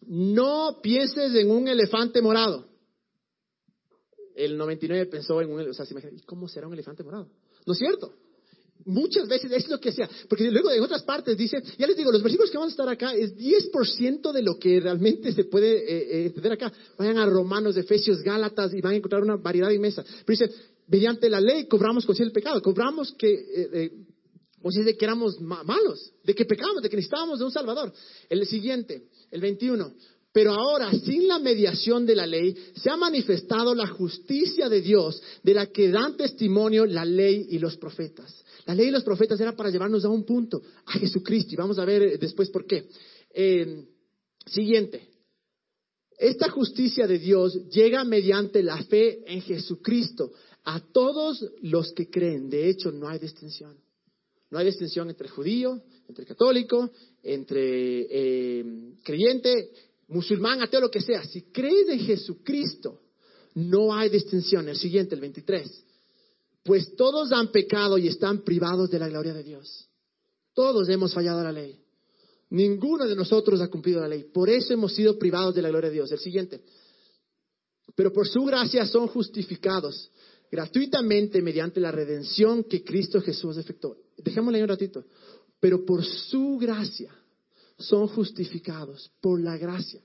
[0.06, 2.68] no pienses en un elefante morado.
[4.34, 5.94] El 99 pensó en un elefante.
[5.94, 7.28] O sea, ¿y cómo será un elefante morado?
[7.66, 8.12] ¿No es cierto?
[8.86, 10.08] Muchas veces es lo que sea.
[10.28, 12.88] Porque luego en otras partes dice, ya les digo, los versículos que vamos a estar
[12.88, 16.72] acá es 10% de lo que realmente se puede eh, eh, entender acá.
[16.98, 20.02] Vayan a Romanos, Efesios, Gálatas y van a encontrar una variedad inmensa.
[20.02, 20.54] Pero dice,
[20.88, 22.60] mediante la ley cobramos conciencia del pecado.
[22.60, 23.92] Cobramos que, eh, eh
[24.84, 27.92] de que éramos malos, de que pecábamos, de que necesitábamos de un Salvador.
[28.30, 29.92] El siguiente, el 21.
[30.34, 35.22] Pero ahora, sin la mediación de la ley, se ha manifestado la justicia de Dios,
[35.44, 38.44] de la que dan testimonio la ley y los profetas.
[38.66, 41.78] La ley y los profetas era para llevarnos a un punto, a Jesucristo, y vamos
[41.78, 42.88] a ver eh, después por qué.
[43.32, 43.84] Eh,
[44.44, 45.08] siguiente.
[46.18, 50.32] Esta justicia de Dios llega mediante la fe en Jesucristo
[50.64, 52.50] a todos los que creen.
[52.50, 53.76] De hecho, no hay distinción.
[54.50, 56.90] No hay distinción entre judío, entre católico,
[57.22, 58.64] entre eh,
[59.04, 59.70] creyente,
[60.08, 61.24] musulmán, ateo, lo que sea.
[61.24, 63.00] Si crees en Jesucristo,
[63.54, 64.68] no hay distinción.
[64.68, 65.84] El siguiente, el 23.
[66.62, 69.88] Pues todos han pecado y están privados de la gloria de Dios.
[70.54, 71.78] Todos hemos fallado a la ley.
[72.50, 74.24] Ninguno de nosotros ha cumplido la ley.
[74.24, 76.12] Por eso hemos sido privados de la gloria de Dios.
[76.12, 76.62] El siguiente.
[77.94, 80.10] Pero por su gracia son justificados
[80.50, 83.96] gratuitamente mediante la redención que Cristo Jesús efectuó.
[84.16, 85.04] Dejémosle un ratito.
[85.60, 87.12] Pero por su gracia
[87.78, 90.00] son justificados, por la gracia.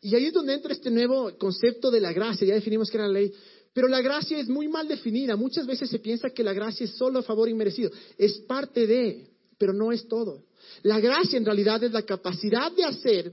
[0.00, 2.46] Y ahí es donde entra este nuevo concepto de la gracia.
[2.46, 3.32] Ya definimos que era la ley.
[3.72, 5.36] Pero la gracia es muy mal definida.
[5.36, 7.90] Muchas veces se piensa que la gracia es solo a favor inmerecido.
[8.18, 10.44] Es parte de, pero no es todo.
[10.82, 13.32] La gracia en realidad es la capacidad de hacer,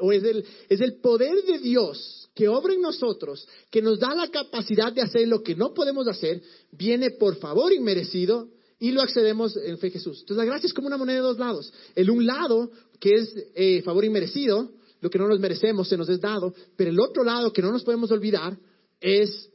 [0.00, 4.14] o es el, es el poder de Dios que obra en nosotros, que nos da
[4.14, 9.02] la capacidad de hacer lo que no podemos hacer, viene por favor inmerecido y lo
[9.02, 10.20] accedemos en fe Jesús.
[10.20, 11.72] Entonces la gracia es como una moneda de dos lados.
[11.94, 16.08] El un lado, que es eh, favor inmerecido, lo que no nos merecemos se nos
[16.08, 18.58] es dado, pero el otro lado que no nos podemos olvidar
[19.00, 19.50] es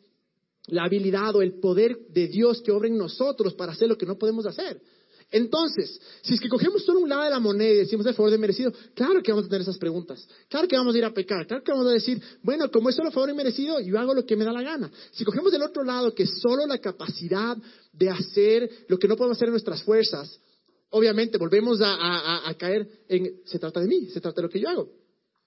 [0.67, 4.05] la habilidad o el poder de Dios que obra en nosotros para hacer lo que
[4.05, 4.81] no podemos hacer.
[5.31, 8.31] Entonces, si es que cogemos solo un lado de la moneda y decimos el favor
[8.31, 11.13] de merecido, claro que vamos a tener esas preguntas, claro que vamos a ir a
[11.13, 14.13] pecar, claro que vamos a decir, bueno, como es solo favor y merecido, yo hago
[14.13, 14.91] lo que me da la gana.
[15.11, 17.57] Si cogemos del otro lado, que es solo la capacidad
[17.93, 20.39] de hacer lo que no podemos hacer en nuestras fuerzas,
[20.89, 24.69] obviamente volvemos a caer en, se trata de mí, se trata de lo que yo
[24.69, 24.99] hago.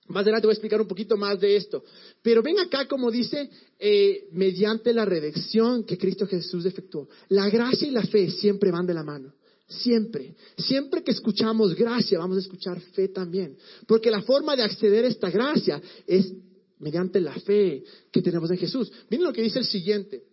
[0.09, 1.85] Más adelante voy a explicar un poquito más de esto.
[2.23, 7.09] Pero ven acá, como dice, eh, mediante la redención que Cristo Jesús efectuó.
[7.29, 9.33] La gracia y la fe siempre van de la mano.
[9.79, 10.35] Siempre.
[10.57, 13.57] Siempre que escuchamos gracia, vamos a escuchar fe también.
[13.87, 16.33] Porque la forma de acceder a esta gracia es
[16.79, 18.91] mediante la fe que tenemos en Jesús.
[19.09, 20.25] Miren lo que dice el siguiente.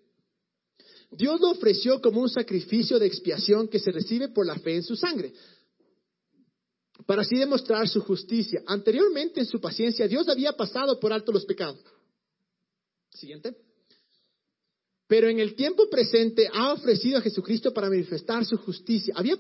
[1.12, 4.84] Dios lo ofreció como un sacrificio de expiación que se recibe por la fe en
[4.84, 5.34] su sangre
[7.06, 8.62] para así demostrar su justicia.
[8.68, 11.80] Anteriormente en su paciencia Dios había pasado por alto los pecados.
[13.12, 13.56] Siguiente.
[15.10, 19.12] Pero en el tiempo presente ha ofrecido a Jesucristo para manifestar su justicia.
[19.18, 19.36] Había,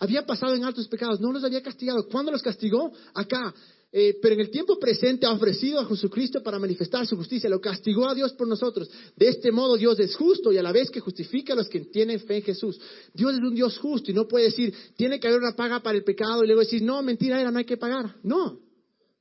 [0.00, 2.08] había pasado en altos pecados, no los había castigado.
[2.08, 2.92] ¿Cuándo los castigó?
[3.14, 3.54] Acá,
[3.92, 7.60] eh, pero en el tiempo presente ha ofrecido a Jesucristo para manifestar su justicia, lo
[7.60, 8.90] castigó a Dios por nosotros.
[9.14, 11.78] De este modo Dios es justo y a la vez que justifica a los que
[11.78, 12.80] tienen fe en Jesús.
[13.14, 15.96] Dios es un Dios justo y no puede decir, tiene que haber una paga para
[15.96, 18.16] el pecado y luego decir, no, mentira era, no hay que pagar.
[18.24, 18.67] No.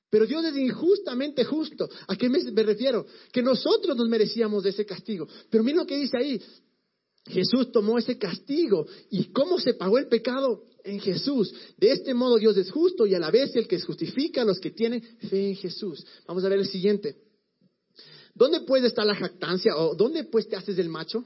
[0.09, 1.89] Pero Dios es injustamente justo.
[2.07, 3.05] ¿A qué me, refiero?
[3.31, 5.27] Que nosotros nos merecíamos de ese castigo.
[5.49, 6.41] Pero miren lo que dice ahí.
[7.25, 8.87] Jesús tomó ese castigo.
[9.09, 10.63] ¿Y cómo se pagó el pecado?
[10.87, 11.53] en Jesús.
[11.77, 14.59] De este modo Dios es justo y a la vez el que justifica a los
[14.59, 16.05] que tienen fe en Jesús.
[16.25, 17.17] Vamos a ver el siguiente.
[18.33, 21.25] ¿Dónde puede estar la jactancia o dónde pues te haces el macho?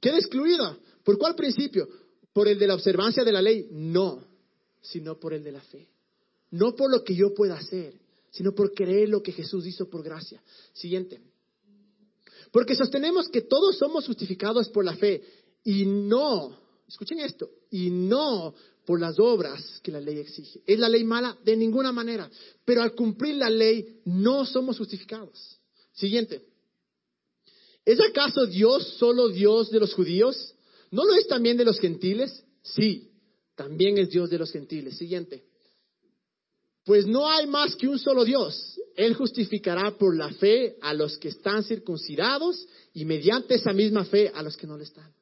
[0.00, 0.78] Queda excluida.
[1.04, 1.88] ¿Por cuál principio?
[2.32, 3.68] ¿Por el de la observancia de la ley?
[3.70, 4.22] No,
[4.82, 5.88] sino por el de la fe.
[6.50, 7.94] No por lo que yo pueda hacer,
[8.30, 10.42] sino por creer lo que Jesús hizo por gracia.
[10.72, 11.20] Siguiente.
[12.52, 15.22] Porque sostenemos que todos somos justificados por la fe
[15.64, 20.60] y no, escuchen esto, y no por las obras que la ley exige.
[20.66, 21.38] ¿Es la ley mala?
[21.44, 22.30] De ninguna manera.
[22.64, 25.58] Pero al cumplir la ley no somos justificados.
[25.92, 26.42] Siguiente.
[27.84, 30.54] ¿Es acaso Dios solo Dios de los judíos?
[30.90, 32.44] ¿No lo es también de los gentiles?
[32.62, 33.10] Sí,
[33.54, 34.96] también es Dios de los gentiles.
[34.96, 35.44] Siguiente.
[36.84, 38.80] Pues no hay más que un solo Dios.
[38.96, 44.30] Él justificará por la fe a los que están circuncidados y mediante esa misma fe
[44.34, 45.12] a los que no le están.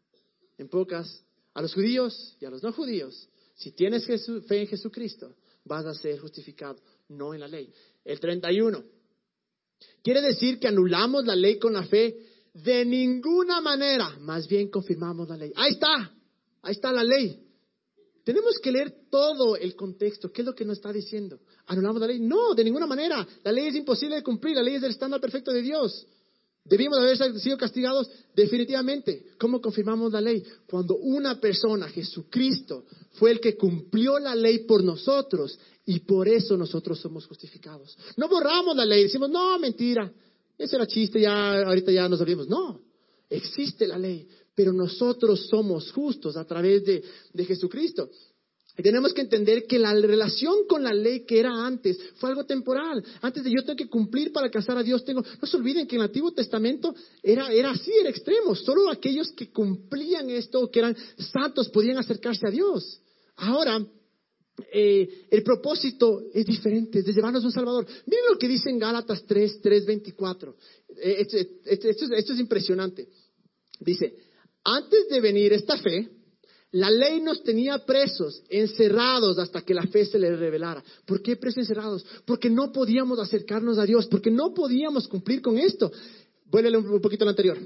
[0.56, 1.22] En pocas,
[1.54, 3.28] a los judíos y a los no judíos.
[3.54, 7.72] Si tienes fe en Jesucristo, vas a ser justificado, no en la ley.
[8.04, 8.82] El 31.
[10.02, 12.16] Quiere decir que anulamos la ley con la fe
[12.54, 15.52] de ninguna manera, más bien confirmamos la ley.
[15.54, 16.12] Ahí está,
[16.62, 17.47] ahí está la ley.
[18.28, 20.30] Tenemos que leer todo el contexto.
[20.30, 21.40] ¿Qué es lo que nos está diciendo?
[21.64, 22.20] ¿Anulamos la ley?
[22.20, 23.26] No, de ninguna manera.
[23.42, 24.54] La ley es imposible de cumplir.
[24.54, 26.06] La ley es del estándar perfecto de Dios.
[26.62, 28.10] ¿Debimos haber sido castigados?
[28.36, 29.28] Definitivamente.
[29.38, 30.44] ¿Cómo confirmamos la ley?
[30.66, 36.58] Cuando una persona, Jesucristo, fue el que cumplió la ley por nosotros y por eso
[36.58, 37.96] nosotros somos justificados.
[38.18, 40.12] No borramos la ley, decimos, no, mentira,
[40.58, 42.46] ese era chiste, ya ahorita ya nos olvidamos.
[42.46, 42.82] No,
[43.30, 47.00] existe la ley, pero nosotros somos justos a través de,
[47.32, 48.10] de Jesucristo.
[48.76, 52.44] Y tenemos que entender que la relación con la ley que era antes fue algo
[52.44, 53.04] temporal.
[53.20, 55.22] Antes de yo tengo que cumplir para casar a Dios, tengo.
[55.40, 56.92] No se olviden que en el Antiguo Testamento
[57.22, 58.56] era, era así, era extremo.
[58.56, 63.00] Solo aquellos que cumplían esto, que eran santos, podían acercarse a Dios.
[63.36, 63.80] Ahora,
[64.72, 67.86] eh, el propósito es diferente, es de llevarnos a un Salvador.
[68.06, 70.56] Miren lo que dice en Gálatas 3, 3, 24.
[71.00, 73.06] esto, esto es impresionante.
[73.80, 74.27] Dice,
[74.76, 76.10] antes de venir esta fe,
[76.72, 80.84] la ley nos tenía presos, encerrados hasta que la fe se les revelara.
[81.06, 82.04] ¿Por qué presos encerrados?
[82.26, 85.90] Porque no podíamos acercarnos a Dios, porque no podíamos cumplir con esto.
[86.44, 87.58] Vuélvele un poquito al anterior.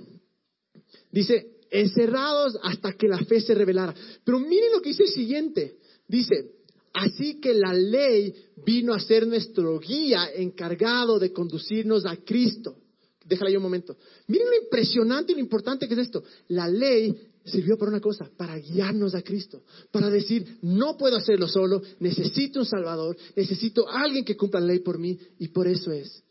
[1.11, 3.95] Dice, encerrados hasta que la fe se revelara.
[4.25, 5.79] Pero miren lo que dice el siguiente.
[6.07, 6.53] Dice,
[6.95, 8.33] así que la ley
[8.65, 12.77] vino a ser nuestro guía encargado de conducirnos a Cristo.
[13.25, 13.97] Déjala ahí un momento.
[14.27, 16.23] Miren lo impresionante y lo importante que es esto.
[16.49, 21.49] La ley sirvió para una cosa, para guiarnos a Cristo, para decir, no puedo hacerlo
[21.49, 25.91] solo, necesito un Salvador, necesito alguien que cumpla la ley por mí, y por eso
[25.91, 26.23] es,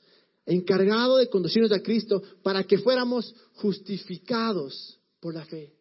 [0.46, 5.74] encargado de conducirnos a Cristo para que fuéramos justificados por la fe,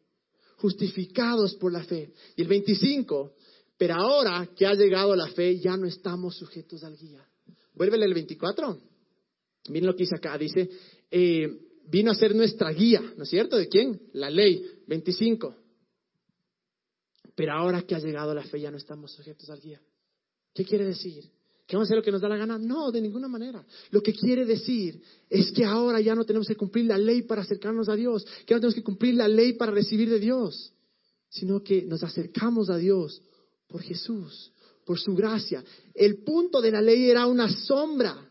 [0.56, 2.12] justificados por la fe.
[2.36, 3.34] Y el 25,
[3.78, 7.24] pero ahora que ha llegado la fe, ya no estamos sujetos al guía.
[7.74, 8.78] Vuélvele el 24.
[9.68, 10.68] Miren lo que dice acá, dice,
[11.10, 11.48] eh,
[11.88, 13.56] vino a ser nuestra guía, ¿no es cierto?
[13.56, 14.00] ¿De quién?
[14.12, 15.56] La ley 25.
[17.34, 19.80] Pero ahora que ha llegado la fe ya no estamos sujetos al guía.
[20.54, 21.24] ¿Qué quiere decir?
[21.66, 22.58] ¿Que vamos a hacer lo que nos da la gana?
[22.58, 23.64] No, de ninguna manera.
[23.90, 27.42] Lo que quiere decir es que ahora ya no tenemos que cumplir la ley para
[27.42, 30.72] acercarnos a Dios, que no tenemos que cumplir la ley para recibir de Dios,
[31.28, 33.22] sino que nos acercamos a Dios
[33.68, 34.52] por Jesús,
[34.84, 35.64] por su gracia.
[35.94, 38.29] El punto de la ley era una sombra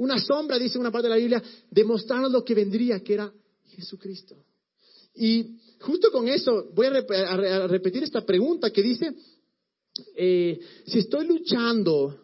[0.00, 3.30] una sombra, dice una parte de la Biblia, demostrarnos lo que vendría, que era
[3.66, 4.34] Jesucristo.
[5.14, 9.14] Y justo con eso voy a, repetir esta pregunta que dice,
[10.16, 12.18] eh, si estoy luchando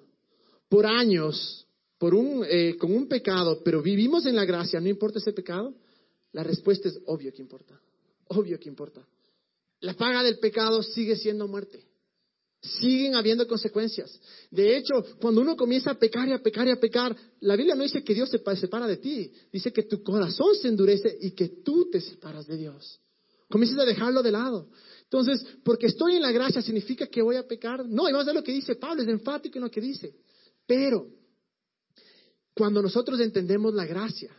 [0.70, 1.66] por años
[1.98, 5.74] por un, eh, con un pecado, pero vivimos en la gracia, ¿no importa ese pecado?
[6.32, 7.78] La respuesta es obvio que importa,
[8.28, 9.06] obvio que importa.
[9.80, 11.85] La paga del pecado sigue siendo muerte
[12.60, 14.20] siguen habiendo consecuencias.
[14.50, 17.74] De hecho, cuando uno comienza a pecar y a pecar y a pecar, la Biblia
[17.74, 21.32] no dice que Dios se separa de ti, dice que tu corazón se endurece y
[21.32, 23.00] que tú te separas de Dios.
[23.48, 24.68] Comienzas a dejarlo de lado.
[25.04, 27.86] Entonces, porque estoy en la gracia, ¿significa que voy a pecar?
[27.86, 30.16] No, y vamos a ver lo que dice Pablo, es enfático en lo que dice.
[30.66, 31.06] Pero,
[32.54, 34.34] cuando nosotros entendemos la gracia,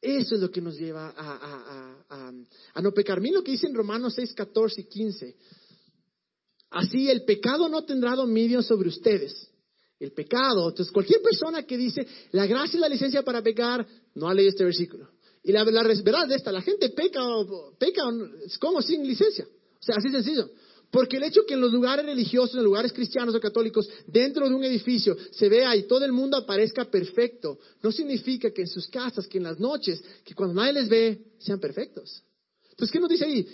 [0.00, 3.20] eso es lo que nos lleva a, no pecar.
[3.20, 5.36] Miren lo que dice en Romanos 6, 14 y 15.
[6.70, 9.48] Así el pecado no tendrá dominio sobre ustedes.
[9.98, 14.28] El pecado, entonces cualquier persona que dice, la gracia es la licencia para pecar, no
[14.28, 15.10] ha leído este versículo.
[15.42, 17.20] Y la, verdad de esta, la gente peca,
[17.78, 18.02] peca
[18.58, 19.46] como sin licencia.
[19.46, 20.50] O sea, así sencillo.
[20.90, 24.48] Porque el hecho que en los lugares religiosos, en los lugares cristianos o católicos, dentro
[24.48, 28.68] de un edificio, se vea y todo el mundo aparezca perfecto, no significa que en
[28.68, 32.22] sus casas, que en las noches, que cuando nadie les ve, sean perfectos.
[32.70, 33.46] Entonces, ¿qué nos dice ahí?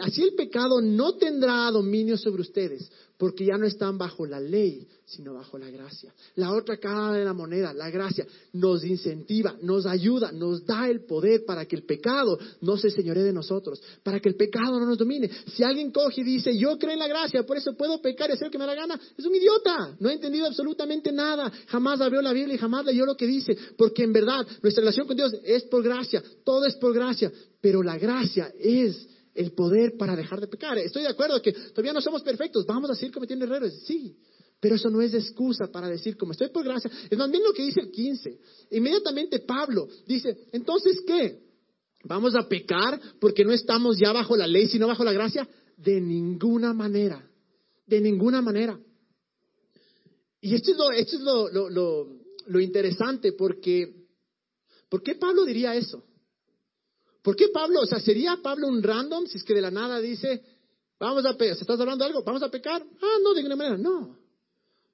[0.00, 4.86] Así el pecado no tendrá dominio sobre ustedes, porque ya no están bajo la ley,
[5.06, 6.12] sino bajo la gracia.
[6.36, 11.04] La otra cara de la moneda, la gracia, nos incentiva, nos ayuda, nos da el
[11.04, 14.86] poder para que el pecado no se señoree de nosotros, para que el pecado no
[14.86, 15.30] nos domine.
[15.54, 18.32] Si alguien coge y dice, yo creo en la gracia, por eso puedo pecar y
[18.32, 21.52] hacer lo que me da la gana, es un idiota, no ha entendido absolutamente nada,
[21.66, 25.06] jamás abrió la Biblia y jamás leyó lo que dice, porque en verdad nuestra relación
[25.06, 29.96] con Dios es por gracia, todo es por gracia, pero la gracia es el poder
[29.96, 30.78] para dejar de pecar.
[30.78, 34.16] Estoy de acuerdo que todavía no somos perfectos, vamos a seguir cometiendo errores, sí,
[34.60, 37.52] pero eso no es excusa para decir, como estoy por gracia, es más bien lo
[37.52, 38.38] que dice el 15.
[38.70, 41.44] Inmediatamente Pablo dice, entonces, ¿qué?
[42.04, 45.48] vamos a pecar porque no estamos ya bajo la ley, sino bajo la gracia.
[45.76, 47.28] De ninguna manera,
[47.86, 48.78] de ninguna manera.
[50.40, 52.08] Y esto es lo, esto es lo, lo,
[52.46, 53.92] lo, interesante, porque,
[54.88, 56.04] ¿por qué Pablo diría eso?
[57.24, 59.98] ¿Por qué Pablo, o sea, sería Pablo un random si es que de la nada
[59.98, 60.42] dice,
[61.00, 62.22] vamos a pecar, ¿estás hablando de algo?
[62.22, 62.84] ¿Vamos a pecar?
[63.00, 64.18] Ah, no, de ninguna manera, no.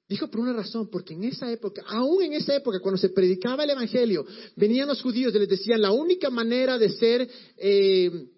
[0.09, 3.65] Dijo por una razón, porque en esa época, aún en esa época, cuando se predicaba
[3.65, 8.29] el Evangelio, venían los judíos y les decían, la única manera de ser, eh,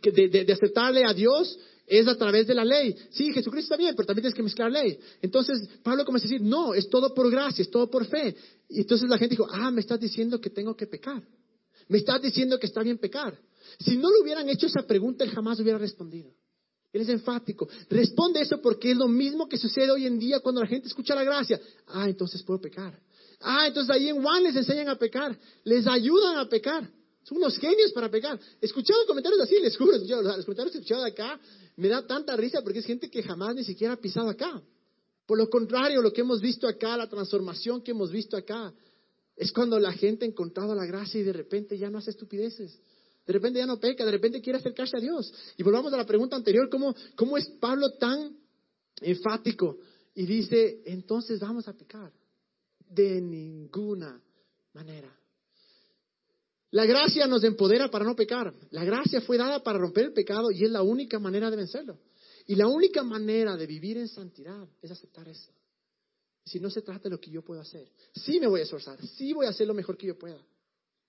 [0.00, 2.94] de, aceptarle a Dios es a través de la ley.
[3.10, 4.96] Sí, Jesucristo está bien, pero también tienes que mezclar ley.
[5.20, 8.36] Entonces, Pablo comienza a decir, no, es todo por gracia, es todo por fe.
[8.68, 11.20] Y entonces la gente dijo, ah, me estás diciendo que tengo que pecar.
[11.88, 13.38] Me estás diciendo que está bien pecar.
[13.80, 16.32] Si no le hubieran hecho esa pregunta, él jamás hubiera respondido.
[16.92, 17.68] Él es enfático.
[17.90, 21.14] Responde eso porque es lo mismo que sucede hoy en día cuando la gente escucha
[21.14, 21.60] la gracia.
[21.88, 22.98] Ah, entonces puedo pecar.
[23.40, 25.36] Ah, entonces ahí en Juan les enseñan a pecar.
[25.64, 26.88] Les ayudan a pecar.
[27.24, 28.38] Son unos genios para pecar.
[28.60, 29.92] He escuchado comentarios así, les juro.
[29.96, 31.40] Los comentarios que he escuchado acá
[31.76, 34.62] me da tanta risa porque es gente que jamás ni siquiera ha pisado acá.
[35.26, 38.72] Por lo contrario, lo que hemos visto acá, la transformación que hemos visto acá,
[39.36, 42.80] es cuando la gente ha encontrado la gracia y de repente ya no hace estupideces.
[43.26, 45.32] De repente ya no peca, de repente quiere acercarse a Dios.
[45.56, 48.36] Y volvamos a la pregunta anterior, ¿cómo, cómo es Pablo tan
[49.00, 49.78] enfático?
[50.14, 52.12] Y dice, entonces vamos a pecar.
[52.88, 54.22] De ninguna
[54.74, 55.12] manera.
[56.70, 58.52] La gracia nos empodera para no pecar.
[58.70, 61.98] La gracia fue dada para romper el pecado y es la única manera de vencerlo.
[62.46, 65.50] Y la única manera de vivir en santidad es aceptar eso.
[66.44, 68.98] Si no se trata de lo que yo puedo hacer, sí me voy a esforzar,
[69.06, 70.40] sí voy a hacer lo mejor que yo pueda.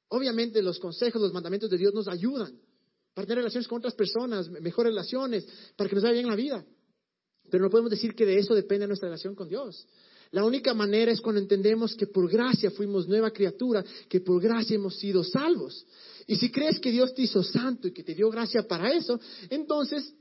[0.10, 2.58] Obviamente los consejos, los mandamientos de Dios nos ayudan
[3.14, 6.66] para tener relaciones con otras personas, mejores relaciones, para que nos vaya bien la vida.
[7.50, 9.88] Pero no podemos decir que de eso depende nuestra relación con Dios.
[10.32, 14.76] La única manera es cuando entendemos que por gracia fuimos nueva criatura, que por gracia
[14.76, 15.86] hemos sido salvos.
[16.28, 19.20] Y si crees que Dios te hizo santo y que te dio gracia para eso,
[19.50, 20.14] entonces,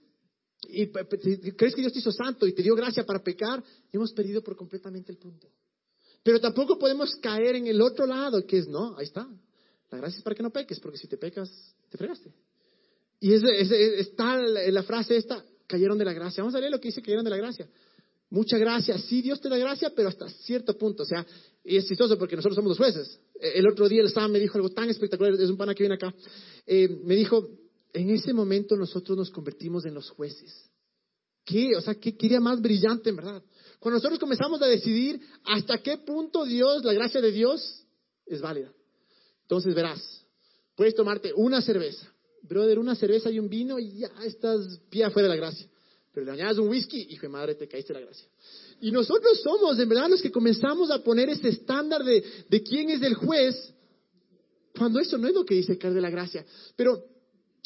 [0.68, 0.86] y
[1.52, 4.56] crees que Dios te hizo santo y te dio gracia para pecar, hemos perdido por
[4.56, 5.48] completamente el punto.
[6.22, 9.28] Pero tampoco podemos caer en el otro lado, que es, no, ahí está,
[9.90, 11.50] la gracia es para que no peques, porque si te pecas,
[11.90, 12.32] te fregaste.
[13.20, 16.42] Y es, está la frase esta, cayeron de la gracia.
[16.42, 17.68] Vamos a leer lo que dice cayeron de la gracia.
[18.30, 21.04] Mucha gracia, sí Dios te da gracia, pero hasta cierto punto.
[21.04, 21.24] O sea,
[21.62, 23.20] y es chistoso porque nosotros somos los jueces.
[23.40, 25.94] El otro día el Sam me dijo algo tan espectacular, es un pana que viene
[25.94, 26.12] acá.
[26.66, 27.48] Eh, me dijo,
[27.94, 30.52] en ese momento nosotros nos convertimos en los jueces.
[31.44, 31.76] ¿Qué?
[31.76, 33.42] O sea, ¿qué quería más brillante en verdad?
[33.78, 37.84] Cuando nosotros comenzamos a decidir hasta qué punto Dios, la gracia de Dios,
[38.26, 38.72] es válida.
[39.42, 40.26] Entonces verás,
[40.74, 45.28] puedes tomarte una cerveza, brother, una cerveza y un vino y ya estás pie afuera
[45.28, 45.68] de la gracia.
[46.12, 48.26] Pero le añades un whisky, hijo de madre, te caíste la gracia.
[48.80, 52.90] Y nosotros somos, en verdad, los que comenzamos a poner ese estándar de, de quién
[52.90, 53.72] es el juez,
[54.76, 56.44] cuando eso no es lo que dice caer de la gracia.
[56.76, 57.13] Pero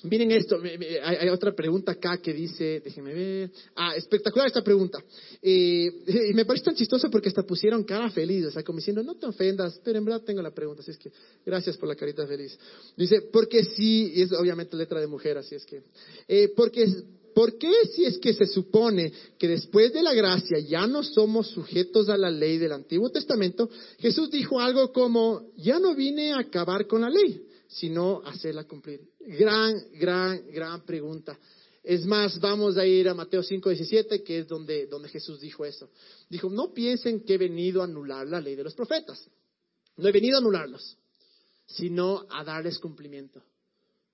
[0.05, 0.61] Miren esto,
[1.03, 3.51] hay, otra pregunta acá que dice, déjenme ver.
[3.75, 5.03] Ah, espectacular esta pregunta.
[5.43, 5.91] Eh,
[6.31, 9.17] y me parece tan chistoso porque hasta pusieron cara feliz, o sea, como diciendo, no
[9.17, 11.11] te ofendas, pero en verdad tengo la pregunta, así es que
[11.45, 12.57] gracias por la carita feliz.
[12.97, 15.83] Dice, porque si, y es obviamente letra de mujer, así es que,
[16.29, 16.87] eh, porque,
[17.35, 21.49] ¿por qué si es que se supone que después de la gracia ya no somos
[21.49, 23.69] sujetos a la ley del Antiguo Testamento?
[23.99, 29.01] Jesús dijo algo como, ya no vine a acabar con la ley sino hacerla cumplir.
[29.21, 31.39] Gran, gran, gran pregunta.
[31.83, 35.91] Es más, vamos a ir a Mateo 5, 17, que es donde, Jesús dijo eso.
[36.29, 39.27] Dijo, no piensen que he venido a anular la ley de los profetas.
[39.97, 40.97] No he venido a anularlos,
[41.67, 43.43] sino a darles cumplimiento.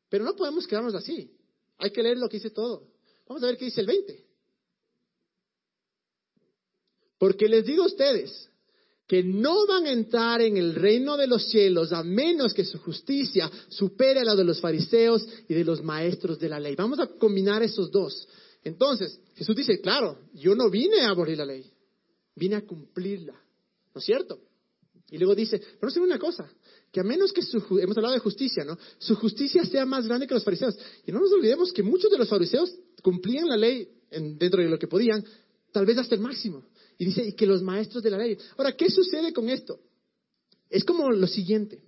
[0.09, 1.31] Pero no podemos quedarnos así.
[1.79, 2.88] Hay que leer lo que dice todo.
[3.27, 4.25] Vamos a ver qué dice el 20.
[7.19, 8.51] Porque les digo a ustedes
[9.07, 12.79] que no van a entrar en el reino de los cielos a menos que su
[12.79, 16.75] justicia supere la de los fariseos y de los maestros de la ley.
[16.75, 18.27] Vamos a combinar esos dos.
[18.62, 21.71] Entonces, Jesús dice, claro, yo no vine a abolir la ley,
[22.35, 23.35] vine a cumplirla.
[23.95, 24.40] ¿No es cierto?
[25.11, 26.51] Y luego dice, pero no una cosa,
[26.90, 28.79] que a menos que su, hemos hablado de justicia, ¿no?
[28.99, 30.77] Su justicia sea más grande que los fariseos.
[31.07, 34.79] Y no nos olvidemos que muchos de los fariseos cumplían la ley dentro de lo
[34.79, 35.25] que podían,
[35.73, 36.64] tal vez hasta el máximo.
[36.98, 38.38] Y dice, y que los maestros de la ley.
[38.57, 39.80] Ahora, ¿qué sucede con esto?
[40.70, 41.82] Es como lo siguiente.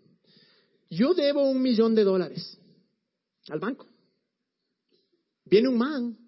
[0.91, 2.59] Yo debo un millón de dólares
[3.49, 3.87] al banco.
[5.45, 6.19] Viene un man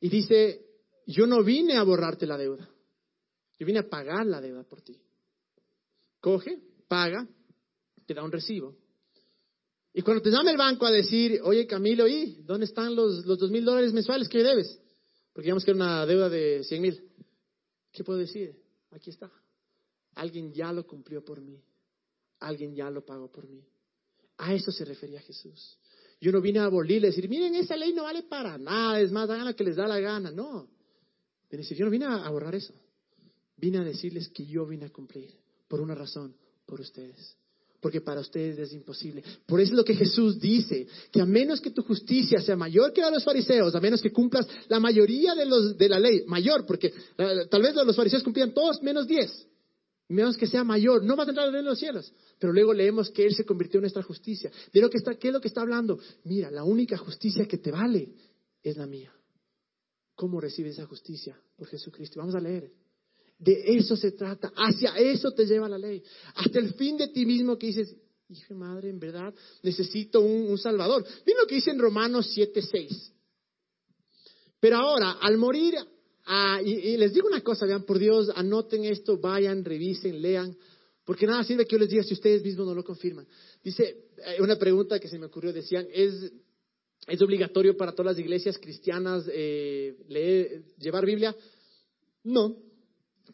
[0.00, 0.64] y dice,
[1.06, 2.68] yo no vine a borrarte la deuda.
[3.58, 4.98] Yo vine a pagar la deuda por ti.
[6.20, 6.58] Coge,
[6.88, 7.26] paga,
[8.06, 8.76] te da un recibo.
[9.92, 13.50] Y cuando te llama el banco a decir, oye Camilo, ¿y dónde están los, dos
[13.50, 14.80] mil dólares mensuales que debes?
[15.32, 17.09] Porque digamos que era una deuda de cien mil.
[17.92, 18.56] ¿Qué puedo decir?
[18.90, 19.30] Aquí está.
[20.14, 21.62] Alguien ya lo cumplió por mí.
[22.40, 23.64] Alguien ya lo pagó por mí.
[24.38, 25.78] A eso se refería Jesús.
[26.20, 29.28] Yo no vine a abolirle, decir, miren, esa ley no vale para nada, es más,
[29.28, 30.30] hagan lo que les da la gana.
[30.30, 30.68] No.
[31.50, 32.74] decir, yo no vine a borrar eso.
[33.56, 35.36] Vine a decirles que yo vine a cumplir.
[35.68, 36.34] Por una razón,
[36.66, 37.36] por ustedes.
[37.80, 39.22] Porque para ustedes es imposible.
[39.46, 42.92] Por eso es lo que Jesús dice, que a menos que tu justicia sea mayor
[42.92, 46.24] que la de los fariseos, a menos que cumplas la mayoría de, los, la ley,
[46.26, 49.46] mayor, porque eh, tal vez los fariseos cumplían todos menos diez,
[50.08, 52.12] menos que sea mayor, no vas a entrar en los cielos.
[52.38, 54.50] Pero luego leemos que Él se convirtió en nuestra justicia.
[54.72, 55.98] ¿De lo que está, ¿Qué es lo que está hablando?
[56.24, 58.12] Mira, la única justicia que te vale
[58.62, 59.12] es la mía.
[60.14, 61.40] ¿Cómo recibes esa justicia?
[61.56, 62.18] Por Jesucristo.
[62.18, 62.70] Vamos a leer.
[63.40, 64.52] De eso se trata.
[64.54, 66.02] Hacia eso te lleva la ley.
[66.34, 67.96] Hasta el fin de ti mismo que dices,
[68.28, 71.02] hijo madre, en verdad necesito un, Salvador.
[71.26, 73.12] Miren lo que dice en Romanos 7:6.
[74.60, 75.74] Pero ahora, al morir,
[76.62, 80.54] y, les digo una cosa, vean, por Dios, anoten esto, vayan, revisen, lean.
[81.06, 83.26] Porque nada sirve que yo les diga si ustedes mismos no lo confirman.
[83.64, 86.30] Dice, eh, una pregunta que se me ocurrió, decían, ¿es,
[87.06, 91.34] es obligatorio para todas las iglesias cristianas eh, leer, llevar Biblia?
[92.22, 92.54] No,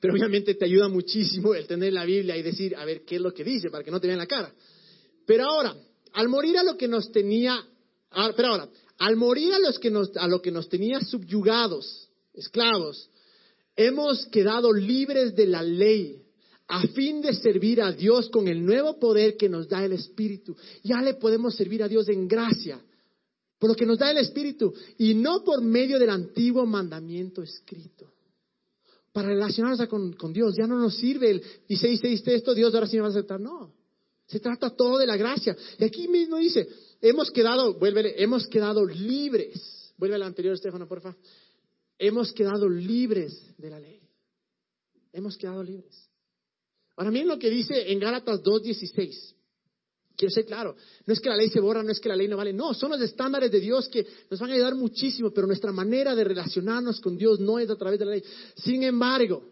[0.00, 3.20] pero obviamente te ayuda muchísimo el tener la Biblia y decir, a ver, ¿qué es
[3.20, 3.70] lo que dice?
[3.70, 4.52] Para que no te vean la cara.
[5.26, 5.76] Pero ahora,
[6.12, 7.62] al morir a lo que nos tenía,
[8.10, 8.68] ah, pero ahora,
[8.98, 13.10] al morir a, los que nos, a lo que nos tenía subyugados, esclavos,
[13.74, 16.22] hemos quedado libres de la ley
[16.68, 20.56] a fin de servir a Dios con el nuevo poder que nos da el Espíritu.
[20.82, 22.80] Ya le podemos servir a Dios en gracia,
[23.58, 28.15] por lo que nos da el Espíritu, y no por medio del antiguo mandamiento escrito.
[29.16, 32.86] Para relacionarnos con, con Dios, ya no nos sirve el, dice, dice, esto, Dios ahora
[32.86, 33.40] sí me va a aceptar.
[33.40, 33.72] No,
[34.26, 35.56] se trata todo de la gracia.
[35.78, 36.68] Y aquí mismo dice,
[37.00, 39.94] hemos quedado, vuelve, hemos quedado libres.
[39.96, 41.18] Vuelve al anterior, Estefano, por favor.
[41.98, 44.02] Hemos quedado libres de la ley.
[45.14, 46.10] Hemos quedado libres.
[46.94, 49.34] Ahora miren lo que dice en Gálatas 2.16.
[50.16, 52.26] Quiero ser claro, no es que la ley se borra, no es que la ley
[52.26, 55.46] no vale, no, son los estándares de Dios que nos van a ayudar muchísimo, pero
[55.46, 58.24] nuestra manera de relacionarnos con Dios no es a través de la ley.
[58.56, 59.42] Sin embargo,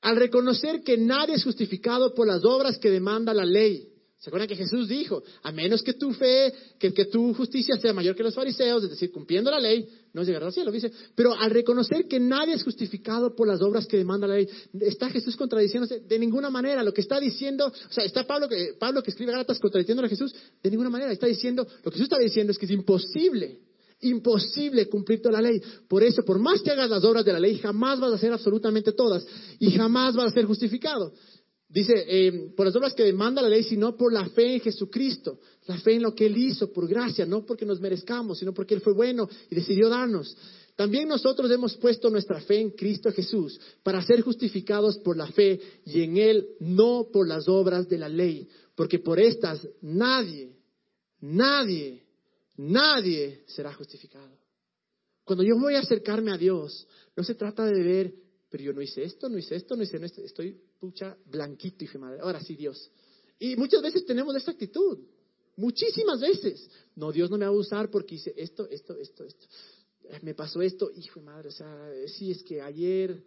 [0.00, 3.91] al reconocer que nadie es justificado por las obras que demanda la ley,
[4.22, 8.14] ¿Se acuerdan que Jesús dijo, a menos que tu fe, que, tu justicia sea mayor
[8.14, 10.70] que los fariseos, es decir, cumpliendo la ley, no llegarás al cielo?
[10.70, 14.48] Dice, pero al reconocer que nadie es justificado por las obras que demanda la ley,
[14.80, 16.84] está Jesús contradiciéndose de ninguna manera.
[16.84, 20.08] Lo que está diciendo, o sea, está Pablo, que, Pablo que escribe Gálatas contradiciendo a
[20.08, 21.10] Jesús, de ninguna manera.
[21.10, 23.58] Está diciendo, lo que Jesús está diciendo es que es imposible
[24.02, 25.60] imposible cumplir toda la ley.
[25.88, 28.32] Por eso, por más que hagas las obras de la ley, jamás vas a hacer
[28.32, 29.24] absolutamente todas
[29.58, 31.12] y jamás vas a ser justificado.
[31.72, 35.40] Dice, eh, por las obras que demanda la ley, sino por la fe en Jesucristo,
[35.66, 38.74] la fe en lo que Él hizo, por gracia, no porque nos merezcamos, sino porque
[38.74, 40.36] Él fue bueno y decidió darnos.
[40.76, 45.60] También nosotros hemos puesto nuestra fe en Cristo Jesús para ser justificados por la fe
[45.86, 50.54] y en Él, no por las obras de la ley, porque por estas nadie,
[51.20, 52.02] nadie,
[52.58, 54.36] nadie será justificado.
[55.24, 58.14] Cuando yo voy a acercarme a Dios, no se trata de ver
[58.52, 61.98] pero yo no hice esto, no hice esto, no hice esto, estoy pucha blanquito, y
[61.98, 62.18] madre.
[62.20, 62.90] Ahora sí, Dios.
[63.38, 64.98] Y muchas veces tenemos esta actitud,
[65.56, 66.68] muchísimas veces.
[66.96, 69.46] No, Dios no me va a usar porque hice esto, esto, esto, esto.
[70.22, 71.72] Me pasó esto, hijo de madre, o sea,
[72.08, 73.22] sí, es que ayer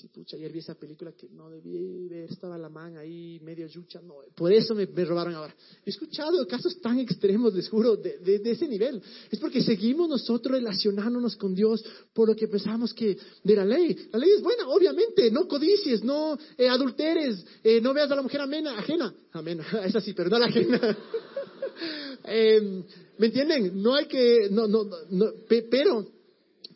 [0.00, 3.66] Sí, pucha, ayer vi esa película que no debí ver, estaba la man ahí medio
[3.66, 5.52] yucha, no, por eso me, robaron ahora.
[5.84, 9.02] He escuchado casos tan extremos, les juro, de, ese nivel.
[9.28, 14.08] Es porque seguimos nosotros relacionándonos con Dios por lo que pensamos que de la ley.
[14.12, 18.22] La ley es buena, obviamente, no codicies, no eh, adulteres, eh, no veas a la
[18.22, 20.96] mujer amena, ajena, amena, esa sí, pero no la ajena.
[22.24, 22.84] Em,
[23.18, 23.82] ¿Me entienden?
[23.82, 26.17] No hay que, no, no, no, pero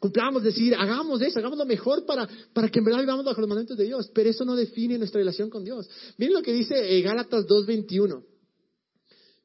[0.02, 3.48] cumplamos, decir, hagamos eso, hagamos lo mejor para, para que en verdad vivamos bajo los
[3.48, 4.10] mandamientos de Dios.
[4.12, 5.88] Pero eso no define nuestra relación con Dios.
[6.18, 8.20] Miren lo que dice eh, Gálatas 2.21.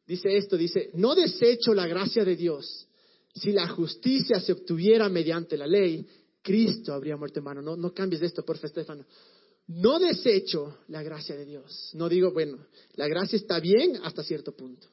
[0.08, 2.88] Dice esto, dice, no desecho la gracia de Dios.
[3.36, 6.08] Si la justicia se obtuviera mediante la ley,
[6.41, 7.62] Cristo habría muerto en vano.
[7.62, 9.05] No, no cambies esto, por favor, Estefano.
[9.68, 11.91] No desecho la gracia de Dios.
[11.93, 14.88] No digo, bueno, la gracia está bien hasta cierto punto.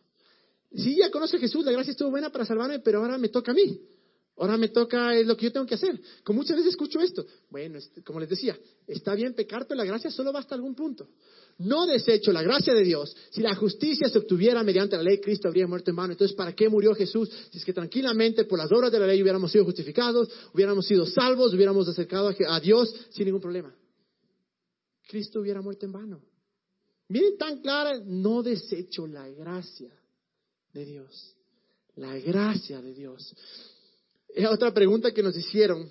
[0.77, 3.53] Sí, ya conozco a Jesús, la gracia estuvo buena para salvarme, pero ahora me toca
[3.53, 3.81] a mí.
[4.37, 6.01] Ahora me toca es lo que yo tengo que hacer.
[6.24, 7.24] Como muchas veces escucho esto.
[7.51, 11.09] Bueno, como les decía, está bien pecar, pero la gracia solo va hasta algún punto.
[11.59, 13.14] No desecho la gracia de Dios.
[13.30, 16.12] Si la justicia se obtuviera mediante la ley, Cristo habría muerto en vano.
[16.12, 17.30] Entonces, ¿para qué murió Jesús?
[17.51, 21.07] Si es que tranquilamente por las obras de la ley hubiéramos sido justificados, hubiéramos sido
[21.07, 23.72] salvos, hubiéramos acercado a Dios sin ningún problema.
[25.07, 26.22] Cristo hubiera muerto en vano.
[27.09, 29.93] Miren tan clara, no desecho la gracia
[30.72, 31.37] de Dios.
[31.97, 33.32] La gracia de Dios.
[34.51, 35.91] Otra pregunta que nos hicieron,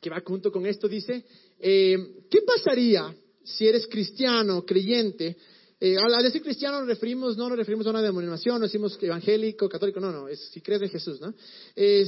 [0.00, 1.24] que va junto con esto, dice,
[1.58, 3.14] eh, ¿qué pasaría
[3.44, 5.36] si eres cristiano, creyente,
[5.80, 9.68] eh, al decir cristiano nos referimos, no nos referimos a una denominación, no decimos evangélico,
[9.68, 11.32] católico, no, no, es si crees en Jesús, ¿no?
[11.76, 12.04] Eh,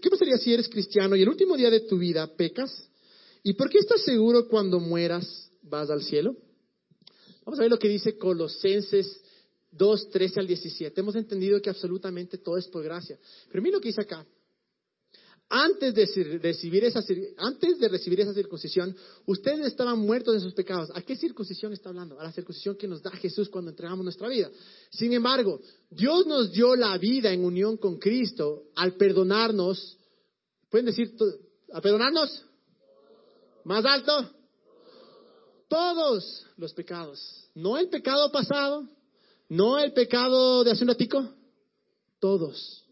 [0.00, 2.88] ¿Qué pasaría si eres cristiano y el último día de tu vida pecas?
[3.44, 6.36] ¿Y por qué estás seguro cuando mueras vas al cielo?
[7.44, 9.22] Vamos a ver lo que dice Colosenses
[9.70, 11.00] 2, 13 al 17.
[11.00, 13.16] Hemos entendido que absolutamente todo es por gracia.
[13.48, 14.26] Pero mira lo que dice acá
[15.50, 17.02] antes de recibir esa,
[17.38, 18.94] antes de recibir esa circuncisión,
[19.24, 20.90] ustedes estaban muertos en sus pecados.
[20.94, 22.20] ¿A qué circuncisión está hablando?
[22.20, 24.50] A la circuncisión que nos da Jesús cuando entregamos nuestra vida.
[24.90, 29.96] Sin embargo, Dios nos dio la vida en unión con Cristo al perdonarnos.
[30.68, 31.14] ¿Pueden decir,
[31.72, 32.44] a perdonarnos?
[33.64, 34.30] ¿Más alto?
[35.68, 37.48] Todos los pecados.
[37.54, 38.86] No el pecado pasado,
[39.48, 41.26] no el pecado de hace un ratico,
[42.20, 42.84] todos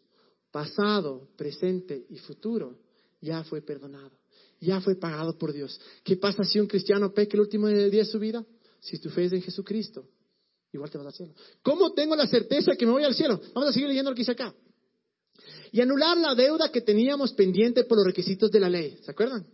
[0.57, 2.79] pasado, presente y futuro,
[3.21, 4.13] ya fue perdonado,
[4.59, 5.79] ya fue pagado por Dios.
[6.03, 8.43] ¿Qué pasa si un cristiano peca el último día de su vida?
[8.81, 10.09] Si tu fe es en Jesucristo,
[10.73, 11.35] igual te vas al cielo.
[11.61, 13.39] ¿Cómo tengo la certeza que me voy al cielo?
[13.53, 14.55] Vamos a seguir leyendo lo que dice acá.
[15.73, 18.99] Y anular la deuda que teníamos pendiente por los requisitos de la ley.
[19.03, 19.47] ¿Se acuerdan?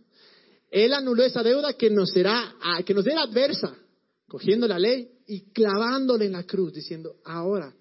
[0.71, 3.75] Él anuló esa deuda que nos, será, que nos era adversa,
[4.29, 7.75] cogiendo la ley y clavándola en la cruz, diciendo, ahora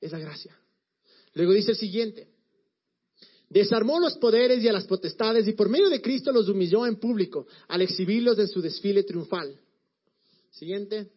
[0.00, 0.58] es la gracia.
[1.34, 2.33] Luego dice el siguiente,
[3.54, 6.96] Desarmó los poderes y a las potestades y por medio de Cristo los humilló en
[6.96, 9.56] público al exhibirlos en su desfile triunfal.
[10.50, 11.12] Siguiente.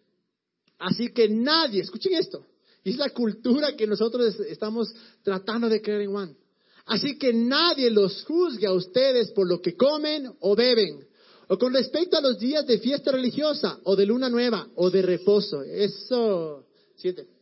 [0.77, 2.45] Así que nadie, escuchen esto,
[2.83, 6.37] es la cultura que nosotros estamos tratando de creer en Juan.
[6.85, 11.07] Así que nadie los juzgue a ustedes por lo que comen o beben,
[11.47, 15.01] o con respecto a los días de fiesta religiosa, o de luna nueva, o de
[15.01, 15.63] reposo.
[15.63, 16.67] Eso,
[16.97, 17.36] siguiente.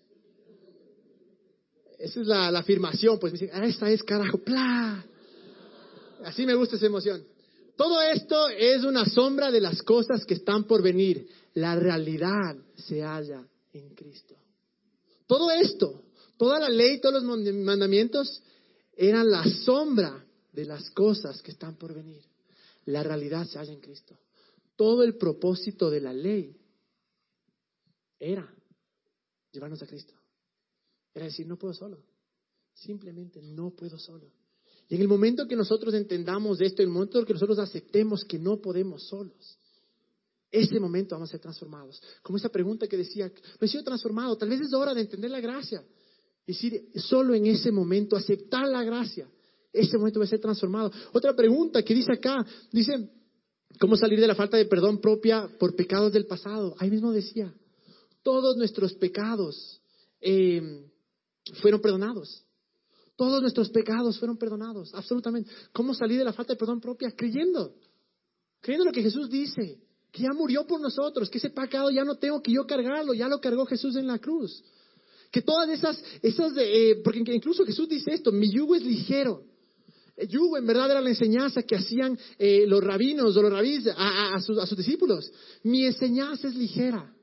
[1.98, 5.06] Esa es la, afirmación, pues me dicen, ah, esta es carajo, ¡pla!
[6.24, 7.24] Así me gusta esa emoción.
[7.78, 11.28] Todo esto es una sombra de las cosas que están por venir.
[11.54, 14.36] La realidad se halla en Cristo.
[15.28, 16.04] Todo esto,
[16.38, 18.42] toda la ley, todos los mandamientos
[18.96, 22.24] eran la sombra de las cosas que están por venir.
[22.86, 24.18] La realidad se halla en Cristo.
[24.76, 26.56] Todo el propósito de la ley
[28.20, 28.48] era
[29.52, 30.14] llevarnos a Cristo.
[31.16, 32.04] Era decir, no puedo solo.
[32.74, 34.30] Simplemente no puedo solo.
[34.90, 38.38] Y en el momento que nosotros entendamos esto, en el momento que nosotros aceptemos que
[38.38, 39.58] no podemos solos,
[40.52, 42.02] ese momento vamos a ser transformados.
[42.22, 45.32] Como esa pregunta que decía, me he sido transformado, tal vez es hora de entender
[45.32, 45.84] la gracia.
[46.46, 49.28] Y decir, solo en ese momento, aceptar la gracia,
[49.74, 50.92] ese momento va a ser transformado.
[51.14, 53.10] Otra pregunta que dice acá, dice,
[53.80, 56.76] ¿cómo salir de la falta de perdón propia por pecados del pasado?
[56.78, 57.54] Ahí mismo decía,
[58.22, 59.82] todos nuestros pecados.
[60.22, 60.86] Eh,
[61.62, 62.46] fueron perdonados.
[63.16, 65.50] Todos nuestros pecados fueron perdonados, absolutamente.
[65.72, 67.12] ¿Cómo salí de la falta de perdón propia?
[67.12, 67.74] Creyendo.
[68.62, 69.80] Creyendo lo que Jesús dice,
[70.12, 73.30] que ya murió por nosotros, que ese pecado ya no tengo que yo cargarlo, ya
[73.30, 74.64] lo cargó Jesús en la cruz.
[75.32, 79.44] Que todas esas, esas eh, porque incluso Jesús dice esto, mi yugo es ligero.
[80.18, 83.88] El yugo en verdad era la enseñanza que hacían eh, los rabinos o los rabís
[83.96, 85.32] a, sus, a sus discípulos.
[85.64, 87.14] Mi enseñanza es ligera.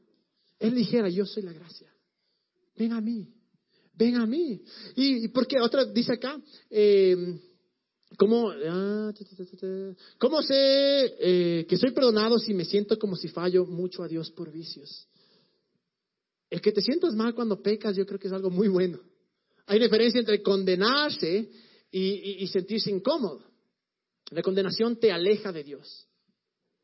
[0.59, 1.91] Es ligera, yo soy la gracia.
[2.77, 3.29] Ven a mí
[3.95, 4.63] ven a mí.
[4.97, 6.41] Y, porque otra dice acá,
[6.71, 7.39] eh,
[8.17, 9.13] ¿cómo, ah,
[10.19, 14.31] ¿cómo, sé eh, que soy perdonado si me siento como si fallo mucho a Dios
[14.31, 15.09] por vicios?
[16.51, 19.01] El que te sientas mal cuando pecas, yo creo que es algo muy bueno.
[19.67, 21.49] Hay diferencia entre condenarse
[21.91, 23.43] y, y sentirse incómodo.
[24.31, 26.09] La condenación te aleja de Dios.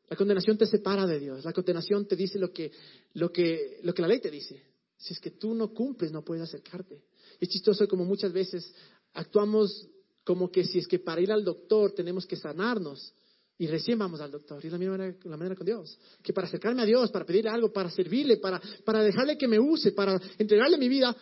[0.09, 1.45] La condenación te separa de Dios.
[1.45, 2.71] La condenación te dice lo que,
[3.13, 4.68] lo que, lo que la ley te dice.
[4.99, 7.01] Si es que tú no cumples, no puedes acercarte.
[7.39, 8.71] Es chistoso como muchas veces
[9.13, 9.87] actuamos
[10.23, 13.13] como que si es que para ir al doctor tenemos que sanarnos
[13.57, 14.63] y recién vamos al doctor.
[14.63, 15.97] Y es la misma manera, la manera con Dios.
[16.21, 19.59] Que para acercarme a Dios, para pedirle algo, para servirle, para, para dejarle que me
[19.59, 21.15] use, para entregarle mi vida,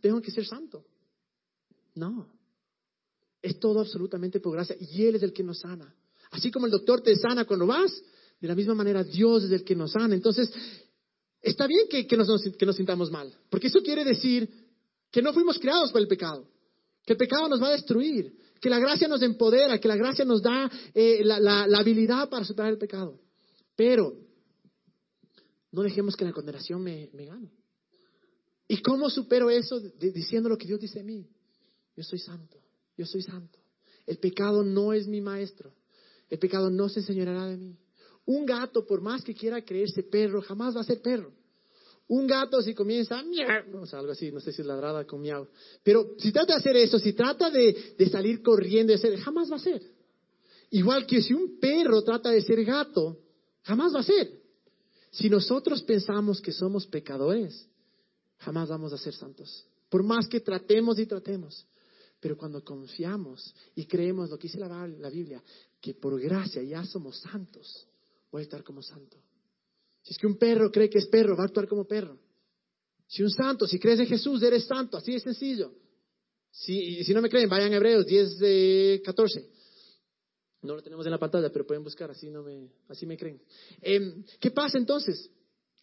[0.00, 0.84] tengo que ser santo.
[1.94, 2.28] No.
[3.40, 5.94] Es todo absolutamente por gracia y Él es el que nos sana.
[6.30, 7.90] Así como el doctor te sana cuando vas,
[8.40, 10.14] de la misma manera Dios es el que nos sana.
[10.14, 10.50] Entonces,
[11.42, 14.48] Está bien que, nos, sintamos mal, porque eso quiere decir
[15.10, 16.48] que no fuimos creados para el pecado,
[17.04, 20.24] que el pecado nos va a destruir, que la gracia nos empodera, que la gracia
[20.24, 23.18] nos da eh, la, habilidad para superar el pecado.
[23.74, 24.16] Pero
[25.72, 27.50] no dejemos que la condenación me, gane.
[28.68, 31.26] ¿Y cómo supero eso diciendo lo que Dios dice a mí?
[31.96, 32.56] Yo soy santo,
[32.96, 33.58] yo soy santo.
[34.06, 35.74] El pecado no es mi maestro.
[36.30, 37.76] El pecado no se enseñará de mí.
[38.24, 41.32] Un gato, por más que quiera creerse perro, jamás va a ser perro.
[42.08, 45.48] Un gato si comienza a algo así, no sé si es ladrada con miau.
[45.82, 49.60] Pero si trata de hacer eso, si trata de, salir corriendo y jamás va a
[49.60, 49.82] ser.
[50.70, 53.18] Igual que si un perro trata de ser gato,
[53.62, 54.30] jamás va a ser.
[55.10, 57.68] Si nosotros pensamos que somos pecadores,
[58.38, 59.66] jamás vamos a ser santos.
[59.88, 61.66] Por más que tratemos y tratemos.
[62.20, 65.42] Pero cuando confiamos y creemos lo que dice la Biblia,
[65.80, 67.86] que por gracia ya somos santos,
[68.32, 69.18] voy a estar como santo.
[70.02, 72.18] Si es que un perro cree que es perro, va a actuar como perro.
[73.06, 75.72] Si un santo, si crees en Jesús, eres santo, así de sencillo.
[76.50, 79.48] Si, no me creen, vayan a Hebreos 10 de 14.
[80.62, 83.40] No lo tenemos en la pantalla, pero pueden buscar, así, no me, así me creen.
[83.80, 85.30] Em, ¿Qué pasa entonces?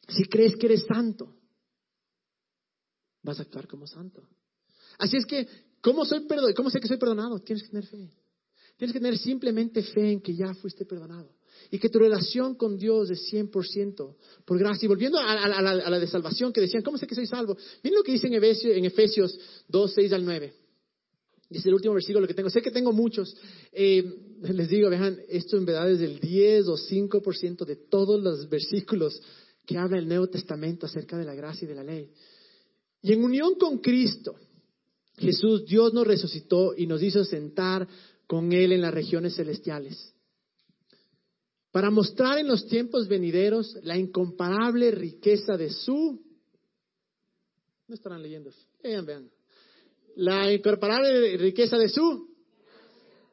[0.07, 1.35] Si crees que eres santo,
[3.21, 4.27] vas a actuar como santo.
[4.97, 5.47] Así es que,
[5.81, 6.25] ¿cómo, soy
[6.55, 7.39] ¿cómo sé que soy perdonado?
[7.39, 8.09] Tienes que tener fe.
[8.77, 11.38] Tienes que tener simplemente fe en que ya fuiste perdonado.
[11.71, 14.15] Y que tu relación con Dios es 100%
[14.45, 14.85] por gracia.
[14.85, 17.55] Y volviendo a, la, de salvación que decían, ¿cómo sé que soy salvo?
[17.83, 20.53] Miren lo que dice en Efesios, en Efesios 2, 6 al 9.
[21.49, 22.49] Dice el último versículo que tengo.
[22.49, 23.35] Sé que tengo muchos.
[23.71, 24.03] Eh,
[24.41, 29.21] les digo, vean, esto en verdad es el 10 o 5% de todos los versículos
[29.65, 32.09] que habla el Nuevo Testamento acerca de la gracia y de la ley.
[33.01, 34.35] Y en unión con Cristo,
[35.17, 37.87] Jesús, Dios nos resucitó y nos hizo sentar
[38.25, 40.13] con Él en las regiones celestiales.
[41.71, 46.19] Para mostrar en los tiempos venideros la incomparable riqueza de su...
[47.87, 48.51] No estarán leyendo.
[48.83, 49.29] Vean, vean
[50.19, 52.27] la incomparable riqueza de su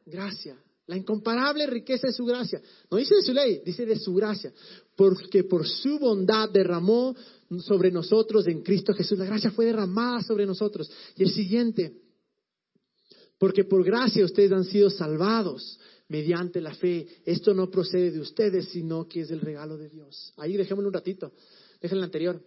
[0.07, 0.57] gracia.
[0.87, 2.63] La incomparable riqueza de su gracia.
[2.91, 4.53] No dice de su ley, dice de su gracia.
[4.95, 7.15] Porque por su bondad derramó
[7.59, 9.19] sobre nosotros en Cristo Jesús.
[9.19, 10.89] La gracia fue derramada sobre nosotros.
[11.17, 11.93] Y el siguiente,
[13.37, 17.07] porque por gracia ustedes han sido salvados mediante la fe.
[17.25, 20.33] Esto no procede de ustedes, sino que es el regalo de Dios.
[20.37, 21.33] Ahí dejémoslo un ratito.
[21.81, 22.43] Déjenlo anterior.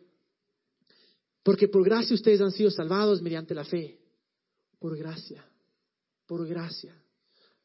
[1.43, 3.99] Porque por gracia ustedes han sido salvados mediante la fe.
[4.79, 5.45] Por gracia,
[6.25, 6.95] por gracia.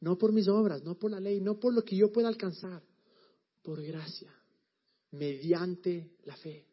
[0.01, 2.83] No por mis obras, no por la ley, no por lo que yo pueda alcanzar.
[3.63, 4.35] Por gracia,
[5.13, 6.67] mediante la fe.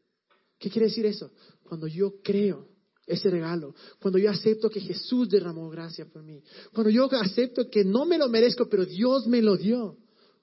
[0.59, 1.31] ¿Qué quiere decir eso?
[1.63, 2.67] Cuando yo creo
[3.11, 6.41] ese regalo, cuando yo acepto que Jesús derramó gracia por mí,
[6.73, 9.97] cuando yo acepto que no me lo merezco, pero Dios me lo dio,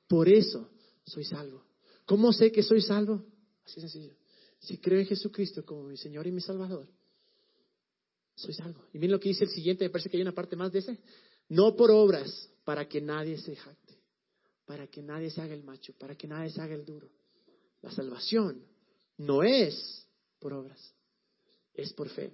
[0.06, 0.68] por eso
[1.04, 1.64] soy salvo.
[2.04, 3.24] ¿Cómo sé que soy salvo?
[3.64, 4.14] Así sencillo.
[4.60, 6.86] Si creo en Jesucristo como mi Señor y mi Salvador,
[8.34, 8.84] soy salvo.
[8.92, 10.80] Y miren lo que dice el siguiente, me parece que hay una parte más de
[10.80, 10.98] ese.
[11.48, 13.94] No por obras, para que nadie se jacte,
[14.66, 17.08] para que nadie se haga el macho, para que nadie se haga el duro.
[17.80, 18.62] La salvación
[19.16, 20.06] no es
[20.38, 20.94] por obras,
[21.72, 22.32] es por fe.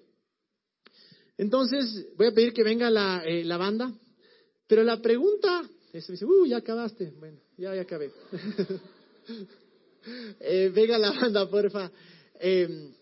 [1.37, 3.93] Entonces, voy a pedir que venga la, eh, la banda,
[4.67, 7.13] pero la pregunta, eso dice, uh, ya acabaste.
[7.19, 8.11] Bueno, ya, ya acabé.
[10.41, 11.91] eh, venga la banda, porfa.
[12.41, 12.93] Eh,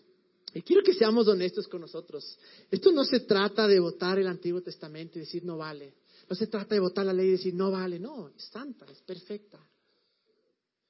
[0.55, 2.37] y quiero que seamos honestos con nosotros.
[2.69, 5.95] Esto no se trata de votar el Antiguo Testamento y decir no vale.
[6.29, 7.99] No se trata de votar la ley y decir no vale.
[7.99, 9.59] No, es santa, es perfecta.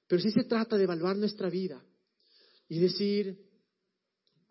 [0.07, 1.81] Pero sí se trata de evaluar nuestra vida
[2.67, 3.37] y decir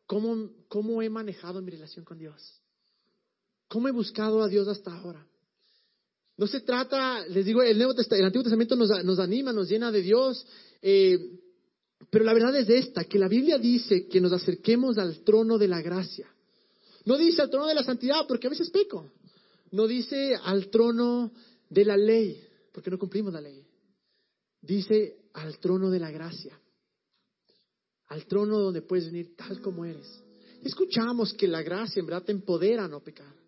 [0.06, 2.61] cómo, cómo he manejado mi relación con Dios.
[3.72, 5.26] ¿Cómo he buscado a Dios hasta ahora?
[6.36, 10.46] No se trata, les digo, el, Antiguo Testamento nos, nos, anima, nos llena de Dios.
[10.82, 11.40] Eh,
[12.10, 15.68] pero la verdad es esta, que la Biblia dice que nos acerquemos al trono de
[15.68, 16.28] la gracia.
[17.06, 19.10] No dice al trono de la santidad, porque a veces peco.
[19.70, 21.32] No dice al trono
[21.70, 23.66] de la ley, porque no cumplimos la ley.
[24.60, 26.60] Dice al trono de la gracia.
[28.08, 30.22] Al trono donde puedes venir tal como eres.
[30.62, 33.41] Escuchamos que la gracia en verdad te empodera a no pecar.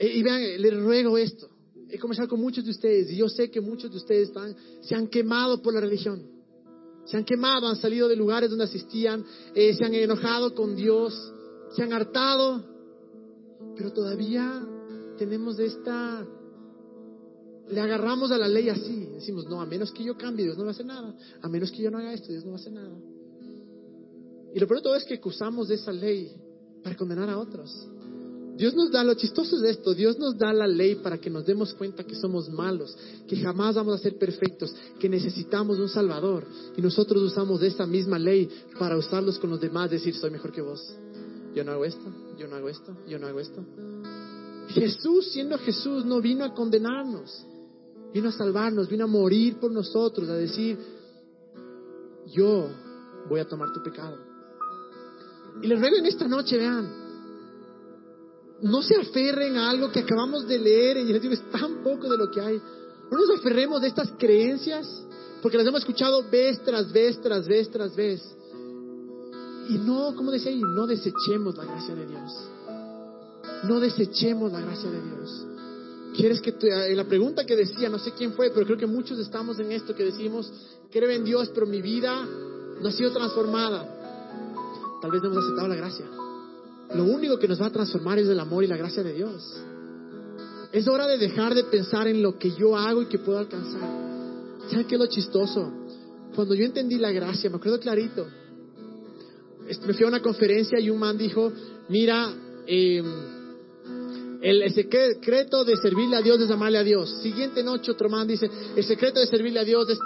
[0.00, 1.50] E, y vean, les ruego esto.
[1.90, 4.94] He conversado con muchos de ustedes y yo sé que muchos de ustedes están, se
[4.94, 6.22] han quemado por la religión.
[7.04, 9.24] Se han quemado, han salido de lugares donde asistían,
[9.54, 11.12] eh, se han enojado con Dios,
[11.76, 12.64] se han hartado,
[13.76, 14.66] pero todavía
[15.18, 16.26] tenemos esta...
[17.68, 20.64] Le agarramos a la ley así, decimos, no, a menos que yo cambie, Dios no
[20.64, 22.60] va a hacer nada, a menos que yo no haga esto, Dios no va a
[22.60, 22.96] hacer nada.
[24.52, 26.32] Y lo peor de todo es que usamos de esa ley
[26.82, 27.70] para condenar a otros.
[28.60, 31.46] Dios nos da, lo chistoso de esto, Dios nos da la ley para que nos
[31.46, 32.94] demos cuenta que somos malos,
[33.26, 36.44] que jamás vamos a ser perfectos, que necesitamos un Salvador.
[36.76, 40.60] Y nosotros usamos esa misma ley para usarlos con los demás, decir, soy mejor que
[40.60, 40.94] vos.
[41.54, 42.04] Yo no hago esto,
[42.38, 43.64] yo no hago esto, yo no hago esto.
[44.68, 47.42] Jesús, siendo Jesús, no vino a condenarnos,
[48.12, 50.78] vino a salvarnos, vino a morir por nosotros, a decir,
[52.26, 52.68] yo
[53.26, 54.18] voy a tomar tu pecado.
[55.62, 56.99] Y les ruego en esta noche, vean,
[58.62, 62.18] no se aferren a algo que acabamos de leer y les es tan poco de
[62.18, 62.60] lo que hay.
[63.10, 64.86] No nos aferremos de estas creencias,
[65.42, 68.22] porque las hemos escuchado vez tras vez, tras vez, tras vez.
[69.68, 72.32] Y no, como decía ahí, no desechemos la gracia de Dios.
[73.64, 75.46] No desechemos la gracia de Dios.
[76.16, 79.18] ¿Quieres que en la pregunta que decía, no sé quién fue, pero creo que muchos
[79.18, 80.52] estamos en esto que decimos,
[80.90, 82.26] creo en Dios, pero mi vida
[82.80, 83.86] no ha sido transformada,
[85.00, 86.06] tal vez no hemos aceptado la gracia.
[86.94, 89.62] Lo único que nos va a transformar es el amor y la gracia de Dios.
[90.72, 93.80] Es hora de dejar de pensar en lo que yo hago y que puedo alcanzar.
[94.68, 95.72] ¿Saben qué es lo chistoso?
[96.34, 98.26] Cuando yo entendí la gracia, me acuerdo clarito.
[99.86, 101.52] Me fui a una conferencia y un man dijo,
[101.88, 102.32] mira,
[102.66, 103.02] eh,
[104.42, 107.20] el, secreto de servirle a Dios es amarle a Dios.
[107.22, 109.98] Siguiente noche otro man dice, el secreto de servirle a Dios es,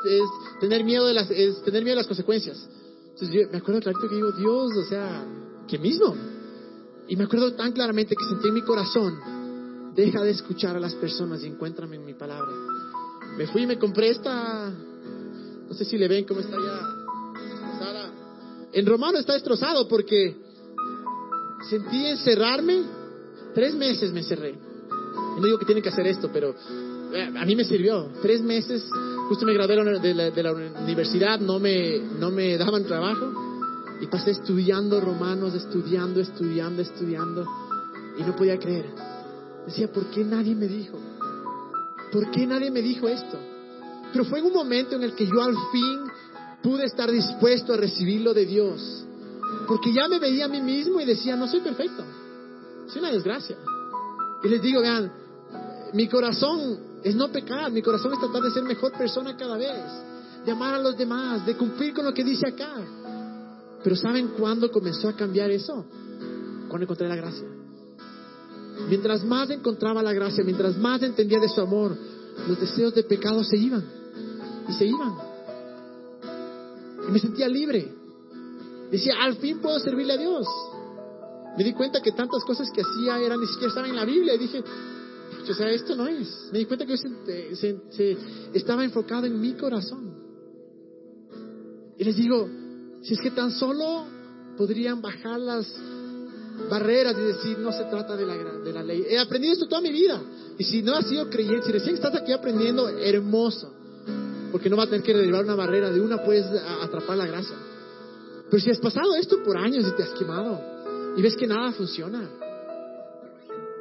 [0.61, 2.69] tener miedo de las, es tener miedo de las consecuencias.
[3.13, 5.25] Entonces yo me acuerdo clarito que digo, Dios, o sea,
[5.69, 6.15] ¿qué mismo?
[7.09, 10.95] Y me acuerdo tan claramente que sentí en mi corazón, deja de escuchar a las
[10.95, 12.53] personas y encuéntrame en mi palabra.
[13.37, 18.13] Me fui y me compré esta, no sé si le ven cómo está ya destrozada.
[18.73, 20.37] En romano está destrozado porque
[21.69, 23.05] sentí encerrarme
[23.55, 24.55] Tres meses me encerré.
[25.37, 26.55] No digo que tienen que hacer esto, pero
[27.15, 28.11] eh, a mí me sirvió.
[28.21, 28.85] Tres meses,
[29.29, 33.54] justo me gradué de la, de la universidad, no me, no me daban trabajo.
[34.05, 37.47] Y pasé estudiando romanos, estudiando, estudiando, estudiando.
[38.19, 38.85] Y no podía creer.
[39.65, 40.99] Decía, ¿por qué nadie me dijo?
[42.13, 43.39] ¿Por qué nadie me dijo esto?
[44.13, 46.01] Pero fue en un momento en el que yo al fin
[46.63, 49.07] pude estar dispuesto a recibirlo de Dios.
[49.67, 52.05] Porque ya me veía a mí mismo y decía, no soy perfecto.
[52.87, 53.57] Es una desgracia.
[54.43, 55.11] Y les digo, vean,
[55.95, 59.83] mi corazón es no pecar, mi corazón es tratar de ser mejor persona cada vez,
[60.45, 62.75] de amar a los demás, de cumplir con lo que dice acá.
[63.85, 65.85] Pero ¿saben cuándo comenzó a cambiar eso?
[66.69, 67.47] Cuando encontré la gracia.
[68.89, 71.97] Mientras más encontraba la gracia, mientras más entendía de su amor,
[72.49, 73.85] los deseos de pecado se iban.
[74.69, 75.15] Y se iban.
[77.07, 77.93] Y me sentía libre.
[78.91, 80.47] Decía, al fin puedo servirle a Dios.
[81.57, 84.35] Me di cuenta que tantas cosas que hacía eran ni siquiera estaban en la Biblia
[84.35, 84.65] y dije,
[85.49, 86.49] o sea, esto no es.
[86.53, 88.17] Me di cuenta que se,
[88.55, 90.15] estaba enfocado en mi corazón.
[91.99, 92.49] Y les digo,
[93.05, 94.07] si es que tan solo
[94.57, 95.67] podrían bajar las
[96.71, 99.05] barreras y decir, no se trata de la, de la ley.
[99.09, 100.21] He aprendido esto toda mi vida.
[100.57, 103.73] Y si no has sido creyente, si recién estás aquí aprendiendo, hermoso.
[104.51, 105.91] Porque no va a tener que derribar una barrera.
[105.91, 106.47] De una puedes
[106.83, 107.57] atrapar la gracia.
[108.51, 110.61] Pero si has pasado esto por años y te has quemado,
[111.17, 112.31] y ves que nada funciona.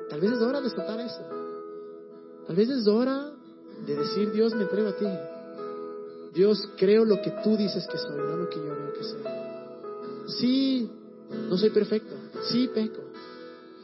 [0.10, 1.22] Tal vez es hora de soltar eso.
[2.46, 3.32] Tal vez es hora
[3.86, 5.08] de decir, Dios, me entrego a ti.
[6.34, 9.22] Dios, creo lo que tú dices que soy, no lo que yo creo que soy.
[10.28, 10.90] Sí,
[11.50, 12.16] no soy perfecto.
[12.50, 13.02] Sí, peco.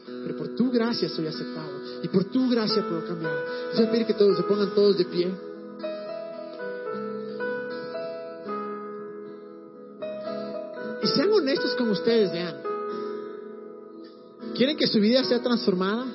[0.06, 1.70] Pero por tu gracia soy aceptado.
[2.02, 3.32] Y por tu gracia puedo cambiar.
[3.76, 5.32] Voy que todos se pongan todos de pie.
[11.02, 12.56] Y sean honestos con ustedes, vean.
[14.54, 16.06] ¿Quieren que su vida sea transformada?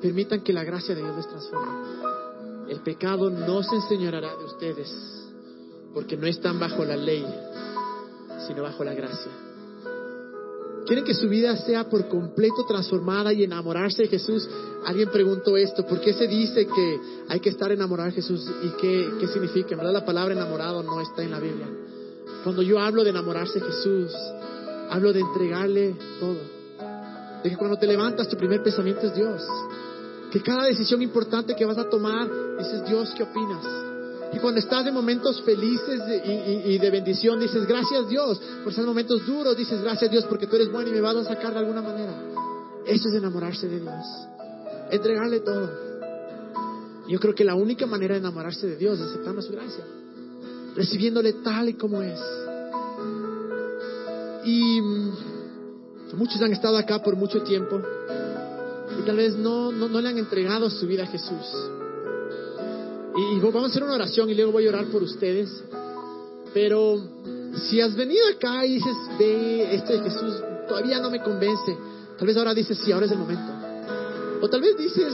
[0.00, 1.72] Permitan que la gracia de Dios les transforme.
[2.68, 5.21] El pecado no se enseñará de ustedes,
[5.94, 7.24] porque no están bajo la ley,
[8.46, 9.30] sino bajo la gracia.
[10.86, 14.48] ¿Quieren que su vida sea por completo transformada y enamorarse de Jesús?
[14.84, 18.68] Alguien preguntó esto, ¿por qué se dice que hay que estar enamorado de Jesús y
[18.80, 19.70] qué, qué significa?
[19.72, 21.68] En verdad la palabra enamorado no está en la Biblia.
[22.42, 24.12] Cuando yo hablo de enamorarse de Jesús,
[24.90, 26.62] hablo de entregarle todo
[27.42, 29.42] de que cuando te levantas tu primer pensamiento es Dios.
[30.30, 32.28] Que cada decisión importante que vas a tomar
[32.58, 33.91] dices, Dios, ¿qué opinas?
[34.32, 38.40] Y cuando estás en momentos felices y, de bendición, dices, gracias Dios.
[38.62, 41.24] Por esos momentos duros, dices, gracias Dios porque tú eres bueno y me vas a
[41.24, 42.14] sacar de alguna manera.
[42.86, 44.06] Eso es enamorarse de Dios.
[44.90, 45.70] Entregarle todo.
[47.08, 49.84] Yo creo que la única manera de enamorarse de Dios es aceptando su gracia.
[50.74, 52.20] Recibiéndole tal y como es.
[54.44, 54.80] Y
[56.14, 57.80] Muchos han estado acá por mucho tiempo
[58.98, 61.46] y tal vez no, no, le han entregado su vida a Jesús.
[63.16, 65.50] Y, vamos a hacer una oración y luego voy a orar por ustedes.
[66.54, 67.00] Pero
[67.68, 71.76] si has venido acá y dices, ve, este de Jesús todavía no me convence,
[72.16, 73.52] tal vez ahora dices, sí, ahora es el momento.
[74.40, 75.12] O tal vez dices,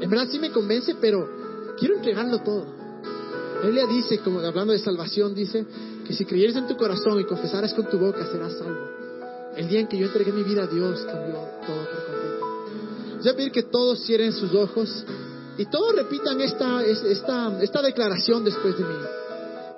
[0.00, 2.66] en verdad sí me convence, pero quiero entregarlo todo.
[3.60, 5.66] La Biblia dice, como hablando de salvación, dice
[6.06, 8.96] que si creyeres en tu corazón y confesaras con tu boca, serás salvo.
[9.56, 13.16] El día en que yo entregué mi vida a Dios cambió todo por completo.
[13.18, 15.04] Voy a pedir que todos cierren sus ojos
[15.58, 18.94] y todos repitan esta, esta, esta declaración después de mí.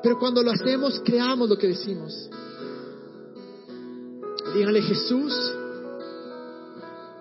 [0.03, 2.29] Pero cuando lo hacemos, creamos lo que decimos.
[4.55, 5.35] Díganle, Jesús,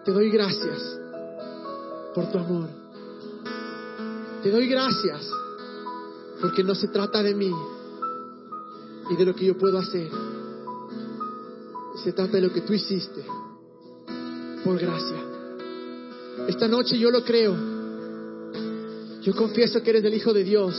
[0.05, 0.99] te doy gracias
[2.13, 2.69] por tu amor.
[4.43, 5.29] Te doy gracias
[6.41, 7.51] porque no se trata de mí
[9.09, 10.09] y de lo que yo puedo hacer
[12.03, 13.25] se trata de lo que tú hiciste
[14.63, 15.17] por gracia.
[16.47, 17.76] Esta noche yo lo creo.
[19.21, 20.75] Yo confieso que eres el Hijo de Dios,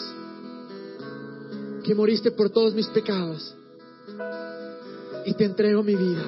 [1.84, 3.54] que moriste por todos mis pecados
[5.26, 6.24] y te entrego mi vida.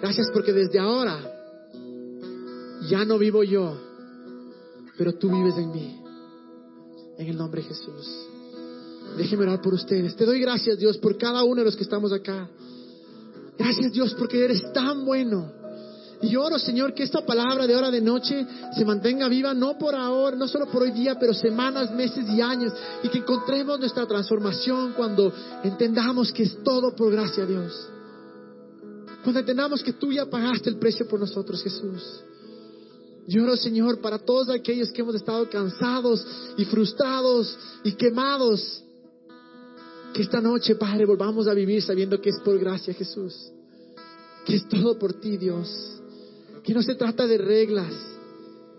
[0.00, 1.18] Gracias porque desde ahora
[2.88, 3.76] ya no vivo yo,
[4.98, 6.00] pero tú vives en mí.
[7.16, 8.26] En el nombre de Jesús.
[9.16, 10.16] Déjeme orar por ustedes.
[10.16, 12.48] Te doy gracias, Dios, por cada uno de los que estamos acá.
[13.56, 15.52] Gracias, Dios, porque eres tan bueno.
[16.22, 18.46] Y oro, Señor, que esta palabra de hora de noche
[18.76, 22.40] se mantenga viva, no por ahora, no solo por hoy día, pero semanas, meses y
[22.40, 22.72] años.
[23.02, 27.88] Y que encontremos nuestra transformación cuando entendamos que es todo por gracia, Dios.
[29.22, 32.02] Cuando entendamos que tú ya pagaste el precio por nosotros, Jesús.
[33.26, 38.82] Yo oro, Señor, para todos aquellos que hemos estado cansados y frustrados y quemados.
[40.12, 43.50] Que esta noche, Padre, volvamos a vivir sabiendo que es por gracia, Jesús.
[44.44, 45.94] Que es todo por ti, Dios
[46.64, 47.92] que no se trata de reglas,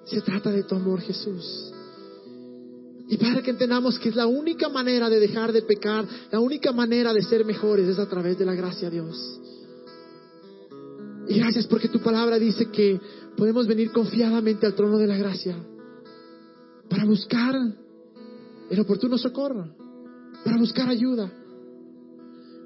[0.05, 1.71] se trata de tu amor, Jesús.
[3.07, 6.71] Y para que entendamos que es la única manera de dejar de pecar, la única
[6.71, 9.39] manera de ser mejores es a través de la gracia, Dios.
[11.27, 12.99] Y gracias porque tu palabra dice que
[13.37, 15.55] podemos venir confiadamente al trono de la gracia
[16.89, 17.55] para buscar
[18.69, 19.67] el oportuno socorro,
[20.43, 21.31] para buscar ayuda.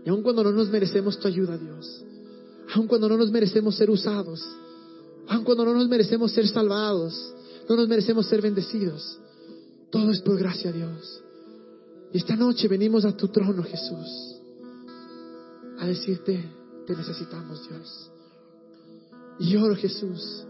[0.05, 2.05] Y aun cuando no nos merecemos tu ayuda, Dios,
[2.73, 4.41] aun cuando no nos merecemos ser usados,
[5.29, 7.33] Aun cuando no nos merecemos ser salvados,
[7.69, 9.19] no nos merecemos ser bendecidos.
[9.91, 11.21] Todo es por gracia Dios.
[12.11, 14.41] Y esta noche venimos a tu trono, Jesús,
[15.77, 16.43] a decirte,
[16.87, 18.11] te necesitamos, Dios.
[19.39, 20.43] Y oro, Jesús,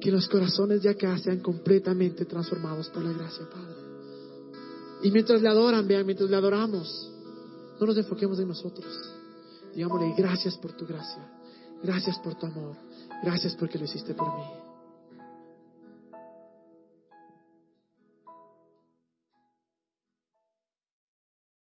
[0.00, 3.76] que los corazones de acá sean completamente transformados por la gracia, Padre.
[5.02, 7.10] Y mientras le adoran, vean, mientras le adoramos,
[7.80, 8.86] no nos enfoquemos en nosotros.
[9.74, 11.26] Digámosle, gracias por tu gracia,
[11.82, 12.89] gracias por tu amor.
[13.22, 14.59] Gracias porque lo hiciste por mí.